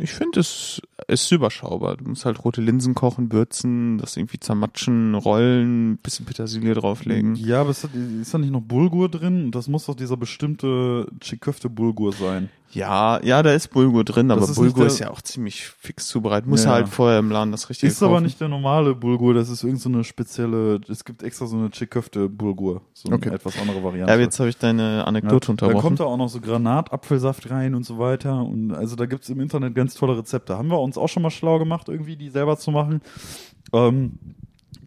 [0.00, 1.96] Ich finde, es ist überschaubar.
[1.96, 7.34] Du musst halt rote Linsen kochen, würzen, das irgendwie zermatschen, rollen, bisschen Petersilie drauflegen.
[7.34, 9.50] Ja, aber es hat, ist da nicht noch Bulgur drin?
[9.50, 12.50] Das muss doch dieser bestimmte Chiköfte Bulgur sein.
[12.70, 16.46] Ja, ja, da ist Bulgur drin, aber ist Bulgur ist ja auch ziemlich fix zubereitet.
[16.48, 16.72] Muss Ja.
[16.72, 18.24] halt vorher im Laden das richtige Ist aber kaufen.
[18.24, 21.70] nicht der normale Bulgur, das ist irgendeine so eine spezielle, es gibt extra so eine
[21.70, 22.82] Chiköfte Bulgur.
[22.92, 23.30] So eine Okay.
[23.30, 24.10] etwas andere Variante.
[24.10, 25.76] Ja, aber jetzt habe ich deine Anekdote Ja, unterbrochen.
[25.76, 28.42] Da kommt da auch noch so Granatapfelsaft rein und so weiter.
[28.42, 30.58] Und also da gibt's im Internet ganz tolle Rezepte.
[30.58, 33.00] Haben wir uns auch schon mal schlau gemacht, irgendwie die selber zu machen.
[33.72, 34.18] Ähm,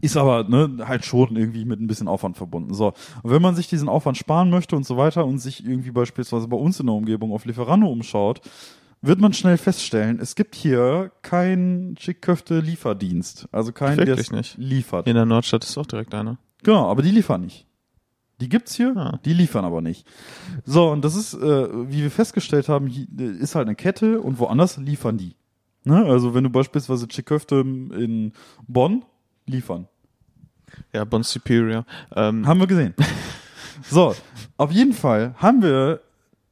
[0.01, 2.73] ist aber ne, halt schon irgendwie mit ein bisschen Aufwand verbunden.
[2.73, 2.87] So,
[3.23, 6.47] und wenn man sich diesen Aufwand sparen möchte und so weiter und sich irgendwie beispielsweise
[6.47, 8.41] bei uns in der Umgebung auf Lieferando umschaut,
[9.03, 13.47] wird man schnell feststellen, es gibt hier keinen Chick-Köfte-Lieferdienst.
[13.51, 14.57] Also keinen, der es nicht.
[14.57, 15.07] liefert.
[15.07, 16.37] In der Nordstadt ist auch direkt einer.
[16.63, 17.65] Genau, aber die liefern nicht.
[18.39, 19.19] Die gibt's hier, Ah.
[19.25, 20.07] die liefern aber nicht.
[20.65, 22.87] So, und das ist, äh, wie wir festgestellt haben,
[23.39, 25.35] ist halt eine Kette und woanders liefern die.
[25.83, 26.05] Ne?
[26.05, 28.33] Also wenn du beispielsweise Chiköfte in
[28.67, 29.03] Bonn
[29.47, 29.87] liefern.
[30.93, 31.85] Ja, Bon Superior.
[32.15, 32.93] Ähm, Haben wir gesehen.
[33.89, 34.15] so,
[34.57, 36.01] auf jeden Fall haben wir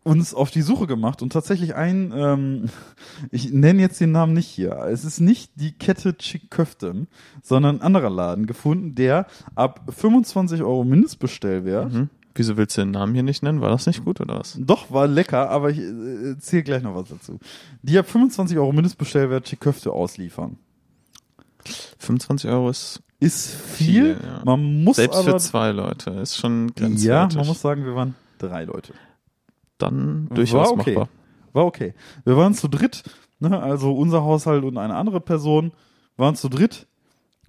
[0.03, 2.65] uns auf die Suche gemacht und tatsächlich ein, ähm,
[3.31, 4.73] ich nenne jetzt den Namen nicht hier.
[4.89, 7.07] Es ist nicht die Kette Chick Köften,
[7.43, 12.09] sondern ein anderer Laden gefunden, der ab 25 Euro Mindestbestellwert mhm.
[12.39, 13.59] Wieso willst du den Namen hier nicht nennen?
[13.59, 14.57] War das nicht gut oder was?
[14.57, 17.37] Doch, war lecker, aber ich äh, erzähle gleich noch was dazu.
[17.81, 20.57] Die ab 25 Euro Mindestbestellwert Chiköfte ausliefern.
[21.97, 24.41] 25 Euro ist Ist viel, Viel, ja.
[24.45, 26.11] man muss selbst aber, für zwei Leute.
[26.11, 27.37] Ist schon ja, grenzwertig.
[27.37, 28.93] man muss sagen, wir waren drei Leute.
[29.77, 30.95] Dann durchaus War okay.
[30.95, 31.09] machbar.
[31.51, 31.93] War okay.
[32.23, 33.03] Wir waren zu dritt,
[33.39, 35.73] ne, also unser Haushalt und eine andere Person
[36.15, 36.87] waren zu dritt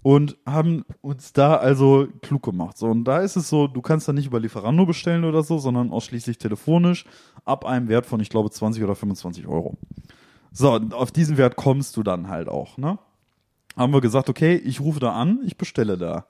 [0.03, 2.79] und haben uns da also klug gemacht.
[2.79, 5.59] So, und da ist es so, du kannst da nicht über Lieferando bestellen oder so,
[5.59, 7.05] sondern ausschließlich telefonisch
[7.45, 9.77] ab einem Wert von, ich glaube, 20 oder 25 Euro.
[10.53, 12.99] So, auf diesen Wert kommst du dann halt auch, ne?
[13.77, 16.27] Haben wir gesagt, okay, ich rufe da an, ich bestelle da.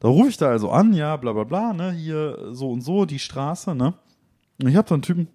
[0.00, 3.04] Da rufe ich da also an, ja, bla bla bla, ne, hier so und so,
[3.04, 3.94] die Straße, ne.
[4.60, 5.28] Und ich habe da einen Typen,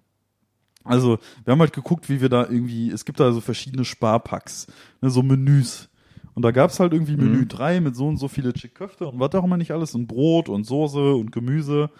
[0.84, 4.66] also wir haben halt geguckt, wie wir da irgendwie, es gibt da so verschiedene Sparpacks,
[5.00, 5.88] ne, so Menüs.
[6.34, 7.48] Und da gab's halt irgendwie Menü Mhm.
[7.48, 10.48] 3 mit so und so viele Chick-Köfte und was auch immer nicht alles und Brot
[10.50, 11.90] und Soße und Gemüse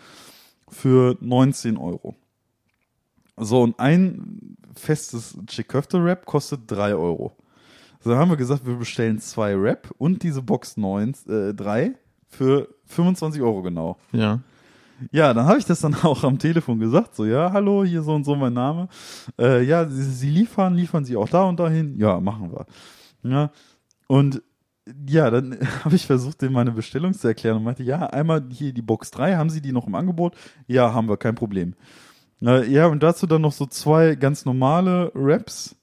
[0.69, 2.17] für 19 Euro.
[3.39, 7.37] So, und ein festes Chick-Köfte-Wrap kostet 3 Euro.
[8.07, 11.97] So, haben wir gesagt, wir bestellen zwei Wrap und diese Box 9, äh, 3
[12.29, 13.97] für 25 Euro genau.
[14.13, 14.43] Ja.
[15.11, 18.15] Ja, dann habe ich das dann auch am Telefon gesagt, so, ja, hallo, hier so
[18.15, 18.87] und so mein Name.
[19.37, 21.99] Äh, ja, Sie, Sie liefern, liefern Sie auch da und dahin?
[21.99, 22.67] Ja, machen wir.
[23.29, 23.51] Ja,
[24.07, 24.41] und
[25.09, 28.73] ja, dann habe ich versucht, dem meine Bestellung zu erklären und meinte, ja, einmal hier
[28.73, 30.37] die Box 3, haben Sie die noch im Angebot?
[30.69, 31.75] Ja, haben wir, kein Problem.
[32.41, 35.75] Äh, ja, und dazu dann noch so zwei ganz normale Wraps,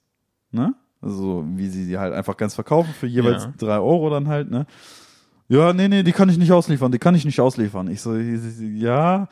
[0.51, 0.74] ne?
[1.03, 3.53] Also, wie sie die halt einfach ganz verkaufen für jeweils Ja.
[3.57, 4.65] drei Euro dann halt, ne?
[5.49, 7.87] Ja, nee, nee, die kann ich nicht ausliefern, die kann ich nicht ausliefern.
[7.89, 9.27] Ich so, ja,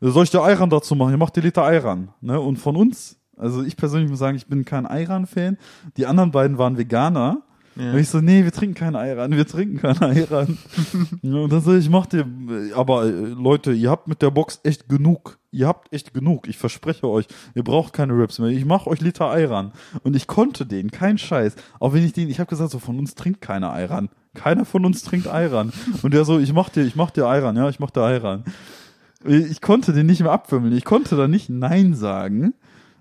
[0.00, 1.10] soll ich dir Ayran dazu machen?
[1.12, 2.40] Ihr macht die Liter Ayran, ne?
[2.40, 5.58] Und von uns, also ich persönlich muss sagen, ich bin kein Ayran-Fan.
[5.96, 7.42] Die anderen beiden waren Veganer.
[7.80, 7.92] Ja.
[7.92, 10.58] Und ich so, nee, wir trinken keinen Ayran, wir trinken keinen Ayran.
[11.22, 12.26] Und dann so, ich mach dir,
[12.74, 15.38] aber äh, Leute, ihr habt mit der Box echt genug.
[15.50, 16.46] Ihr habt echt genug.
[16.46, 18.50] Ich verspreche euch, ihr braucht keine Raps mehr.
[18.50, 19.72] Ich mach euch Liter Ayran.
[20.02, 21.56] Und ich konnte den, kein Scheiß.
[21.78, 24.10] Auch wenn ich den, ich habe gesagt, so von uns trinkt keiner Ayran.
[24.34, 25.72] Keiner von uns trinkt Ayran.
[26.02, 28.44] Und der so, ich mach dir, ich mach dir Ayran, ja, ich mach dir Ayran.
[29.24, 30.76] Ich konnte den nicht mehr abwimmeln.
[30.76, 32.54] Ich konnte da nicht Nein sagen.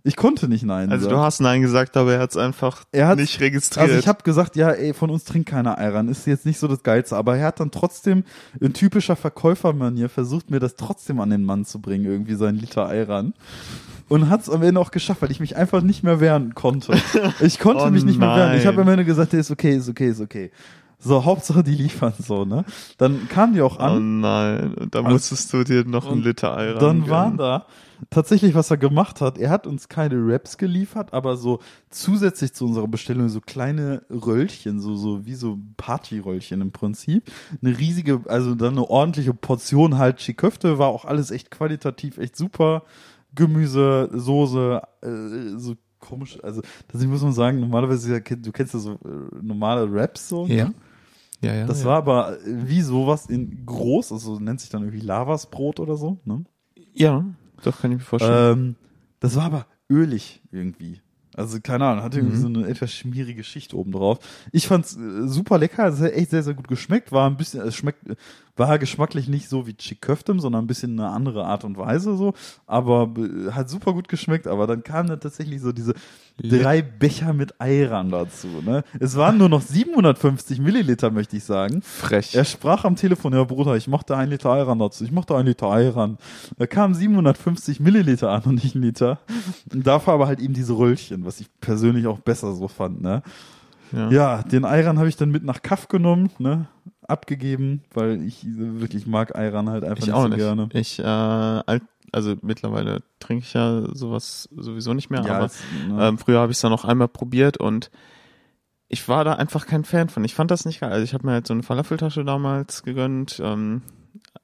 [0.04, 1.16] Ich konnte nicht Nein Also sagen.
[1.18, 3.88] du hast Nein gesagt, aber er hat es einfach Er nicht registriert.
[3.90, 6.68] Also ich habe gesagt, ja, ey, von uns trinkt keiner Ayran, ist jetzt nicht so
[6.68, 8.24] das Geilste, aber er hat dann trotzdem
[8.60, 12.88] in typischer Verkäufermanier versucht, mir das trotzdem an den Mann zu bringen, irgendwie sein Liter
[12.88, 13.34] Ayran.
[14.08, 16.94] Und hat es am Ende auch geschafft, weil ich mich einfach nicht mehr wehren konnte.
[17.42, 18.58] Ich konnte Oh mich nicht mehr wehren.
[18.58, 18.88] Ich habe nein.
[18.88, 20.52] am Ende gesagt, der ist okay, ist okay, ist okay.
[21.02, 22.66] So, Hauptsache die liefern so, ne?
[22.98, 24.20] Dann kam die auch oh an.
[24.20, 27.10] nein, und da musstest du dir noch einen Liter Ayran Dann gönnen.
[27.10, 27.66] war da
[28.10, 29.38] tatsächlich, was er gemacht hat.
[29.38, 34.80] Er hat uns keine Raps geliefert, aber so zusätzlich zu unserer Bestellung so kleine Röllchen,
[34.80, 37.32] so, so wie so Partyröllchen im Prinzip.
[37.62, 42.36] Eine riesige, also dann eine ordentliche Portion halt Chiköfte, war auch alles echt qualitativ, echt
[42.36, 42.84] super.
[43.36, 48.94] Gemüse, Soße, äh, so komisch, also das muss man sagen, normalerweise, du kennst ja so
[48.94, 48.98] äh,
[49.42, 50.48] normale Raps so.
[50.48, 50.56] ne?
[50.56, 50.72] Ja.
[51.42, 51.66] Ja, ja.
[51.66, 51.86] Das ja.
[51.86, 56.44] war aber wie sowas in groß, also nennt sich dann irgendwie Lavasbrot oder so, ne?
[56.94, 57.24] Ja,
[57.64, 58.58] doch kann ich mir vorstellen.
[58.60, 58.76] Ähm,
[59.20, 61.02] das war aber ölig irgendwie.
[61.36, 62.42] Also keine Ahnung, hatte irgendwie Mhm.
[62.42, 64.20] so eine etwas schmierige Schicht oben drauf.
[64.52, 67.12] Ich fand's äh, super lecker, es hat echt sehr, sehr gut geschmeckt.
[67.12, 68.04] War ein bisschen, es schmeckt,
[68.58, 72.34] war geschmacklich nicht so wie Chiköftem, sondern ein bisschen eine andere Art und Weise so.
[72.66, 74.48] Aber äh, hat super gut geschmeckt.
[74.48, 75.94] Aber dann kamen dann tatsächlich so diese
[76.44, 78.48] drei Becher mit Ayran dazu.
[78.66, 78.84] Ne?
[79.00, 81.82] Es waren nur noch 750 Milliliter, möchte ich sagen.
[81.82, 82.36] Frech.
[82.36, 85.26] Er sprach am Telefon, ja Bruder, ich mach da ein Liter Ayran dazu, ich mach
[85.26, 86.18] da ein Liter Ayran.
[86.58, 89.20] Da kamen 750 Milliliter an und nicht ein Liter.
[89.74, 93.22] Und dafür aber halt eben diese Röllchen, was ich persönlich auch besser so fand, ne.
[93.92, 94.10] ja.
[94.10, 96.68] Ja, den Ayran habe ich dann mit nach Kaff genommen, ne,
[97.08, 100.38] abgegeben, weil ich wirklich mag Ayran halt einfach ich nicht auch so nicht.
[100.38, 100.70] gerne.
[100.74, 101.82] Ich, äh, alt,
[102.12, 106.08] also mittlerweile trinke ich ja sowas sowieso nicht mehr, aber es- ne.
[106.08, 107.90] ähm, früher habe ich es dann noch einmal probiert und
[108.88, 110.24] ich war da einfach kein Fan von.
[110.24, 110.92] Ich fand das nicht geil.
[110.92, 113.84] Also ich habe mir halt so eine Falafeltasche damals gegönnt, ähm,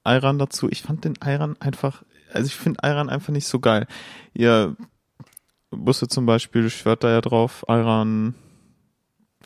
[0.03, 0.69] Ayran dazu.
[0.69, 3.87] Ich fand den Ayran einfach, also ich finde Ayran einfach nicht so geil.
[4.33, 4.75] Ihr
[5.71, 8.35] Busse zum Beispiel schwört da ja drauf, Ayran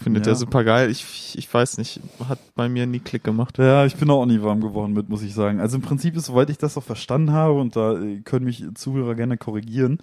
[0.02, 0.32] findet Ja.
[0.34, 0.90] er super geil.
[0.90, 3.58] Ich, ich weiß nicht, hat bei mir nie Klick gemacht.
[3.58, 5.60] Ja, ich bin auch nie warm geworden mit, muss ich sagen.
[5.60, 8.64] Also im Prinzip ist, soweit ich das auch verstanden habe, und da äh, können mich
[8.76, 10.00] Zuhörer gerne korrigieren,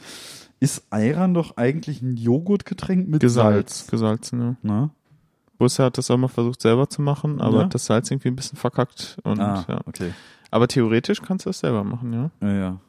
[0.61, 3.91] ist Ayran doch eigentlich ein Joghurtgetränk mit Gesalz, Salz.
[3.91, 4.57] gesalzen, ja.
[4.63, 4.91] Ne?
[5.59, 7.65] Busse hat das auch mal versucht selber zu machen, aber Ja.
[7.67, 9.17] das Salz irgendwie ein bisschen verkackt.
[9.25, 9.81] Und, ah, ja.
[9.87, 10.13] okay.
[10.51, 12.31] Aber theoretisch kannst du das selber machen, ja.
[12.41, 12.81] Ja, ja.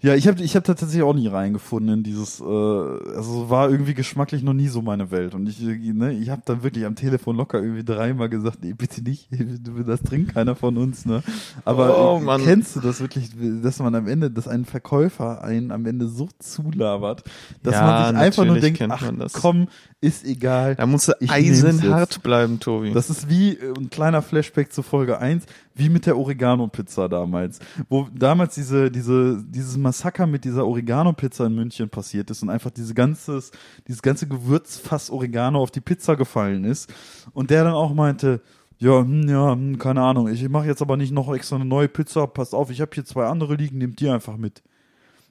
[0.00, 3.68] Ja, ich habe ich hab da tatsächlich auch nie reingefunden in dieses, äh, also war
[3.68, 5.34] irgendwie geschmacklich noch nie so meine Welt.
[5.34, 8.74] Und ich, äh, ne, ich habe dann wirklich am Telefon locker irgendwie dreimal gesagt, nee,
[8.74, 9.28] bitte nicht,
[9.86, 11.22] das trinkt keiner von uns, ne?
[11.64, 13.30] Aber Oh, äh, kennst du das wirklich,
[13.62, 17.24] dass man am Ende, dass ein Verkäufer einen am Ende so zulabert,
[17.64, 19.66] dass Ja, man sich einfach nur denkt, ach komm,
[20.00, 20.76] ist egal.
[20.76, 22.92] Da musst du eisenhart bleiben, Tobi.
[22.92, 25.44] Das ist wie äh, ein kleiner Flashback zu Folge 1,
[25.78, 27.60] wie mit der Oregano-Pizza damals.
[27.88, 32.70] Wo damals diese, diese, dieses Massaker mit dieser Oregano-Pizza in München passiert ist und einfach
[32.70, 33.52] diese ganzes,
[33.86, 36.92] dieses ganze Gewürzfass Oregano auf die Pizza gefallen ist.
[37.32, 38.42] Und der dann auch meinte,
[38.78, 41.88] ja, hm, ja, hm, keine Ahnung, ich mache jetzt aber nicht noch extra eine neue
[41.88, 44.62] Pizza, passt auf, ich habe hier zwei andere liegen, nehmt die einfach mit.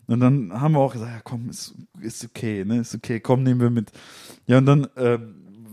[0.08, 3.44] Und dann haben wir auch gesagt, ja komm, ist, ist okay, ne, ist okay, komm,
[3.44, 3.92] nehmen wir mit.
[4.46, 5.20] Ja, und dann äh,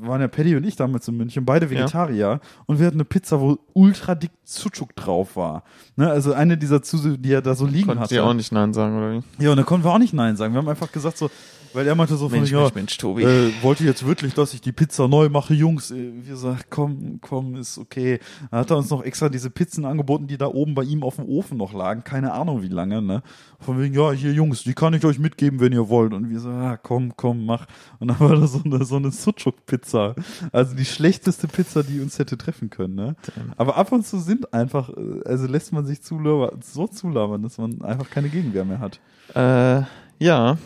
[0.06, 3.40] waren ja Paddy und ich damals in München, beide Vegetarier, und wir hatten eine Pizza,
[3.40, 5.64] wo ultra dick Sucuk drauf war.
[5.96, 8.14] Ne, also eine dieser Zuse, die er da so liegen Konnten hatte.
[8.14, 9.44] sie auch nicht Nein sagen, oder wie?
[9.44, 10.54] Ja, und da konnten wir auch nicht Nein sagen.
[10.54, 11.30] Wir haben einfach gesagt so,
[11.74, 13.24] weil er meinte so von, Mensch, ja, Mensch, Mensch, Tobi.
[13.24, 15.90] Äh, wollt ihr jetzt wirklich, dass ich die Pizza neu mache, Jungs?
[15.90, 18.20] Äh, Wir sagen, komm, komm, ist okay.
[18.50, 21.16] Dann hat er uns noch extra diese Pizzen angeboten, die da oben bei ihm auf
[21.16, 22.04] dem Ofen noch lagen.
[22.04, 23.22] Keine Ahnung wie lange, ne?
[23.58, 26.12] Von wegen, ja, hier Jungs, die kann ich euch mitgeben, wenn ihr wollt.
[26.12, 27.66] Und wir so, ah, komm, komm, mach.
[27.98, 30.14] Und dann war da so eine, so eine Sucuk-Pizza.
[30.52, 33.16] Also die schlechteste Pizza, die uns hätte treffen können, ne?
[33.56, 37.58] Aber ab und zu sind einfach, äh, also lässt man sich zulabern, so zulabern, dass
[37.58, 39.00] man einfach keine Gegenwehr mehr hat.
[39.34, 39.84] Äh,
[40.18, 40.58] ja,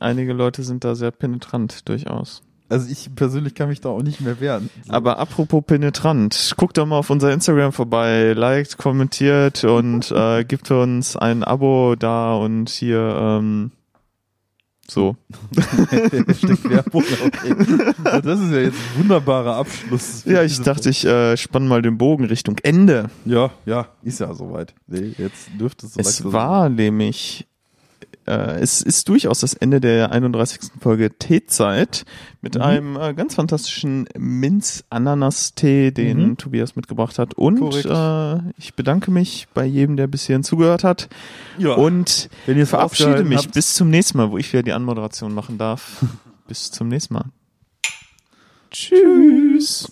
[0.00, 2.42] einige Leute sind da sehr penetrant, durchaus.
[2.68, 4.70] Also ich persönlich kann mich da auch nicht mehr wehren.
[4.88, 10.70] Aber apropos penetrant, guckt doch mal auf unser Instagram vorbei, liked, kommentiert und äh, gibt
[10.70, 13.70] uns ein Abo da und hier ähm,
[14.88, 15.16] so.
[16.64, 17.54] Werbung, okay.
[18.22, 20.24] Das ist ja jetzt ein wunderbarer Abschluss.
[20.24, 23.10] Ja, ich dachte, ich äh, spann mal den Bogen Richtung Ende.
[23.24, 24.74] Ja, ja, ist ja soweit.
[24.86, 27.46] Nee, jetzt dürfte es so Es war nämlich,
[28.26, 30.72] äh, es ist durchaus das Ende der 31.
[30.80, 32.04] Folge Teezeit
[32.40, 32.60] mit Mhm.
[32.62, 36.36] einem äh, ganz fantastischen Minz-Ananas-Tee, den Mhm.
[36.36, 37.34] Tobias mitgebracht hat.
[37.34, 37.86] Und Korrekt.
[37.86, 41.08] äh, ich bedanke mich bei jedem, der bis hierhin zugehört hat.
[41.58, 41.74] Ja.
[41.74, 45.32] Und Wenn ihr verabschiede mich habt- bis zum nächsten Mal, wo ich wieder die Anmoderation
[45.34, 46.04] machen darf.
[46.48, 47.24] bis zum nächsten Mal.
[48.70, 49.90] Tschüss.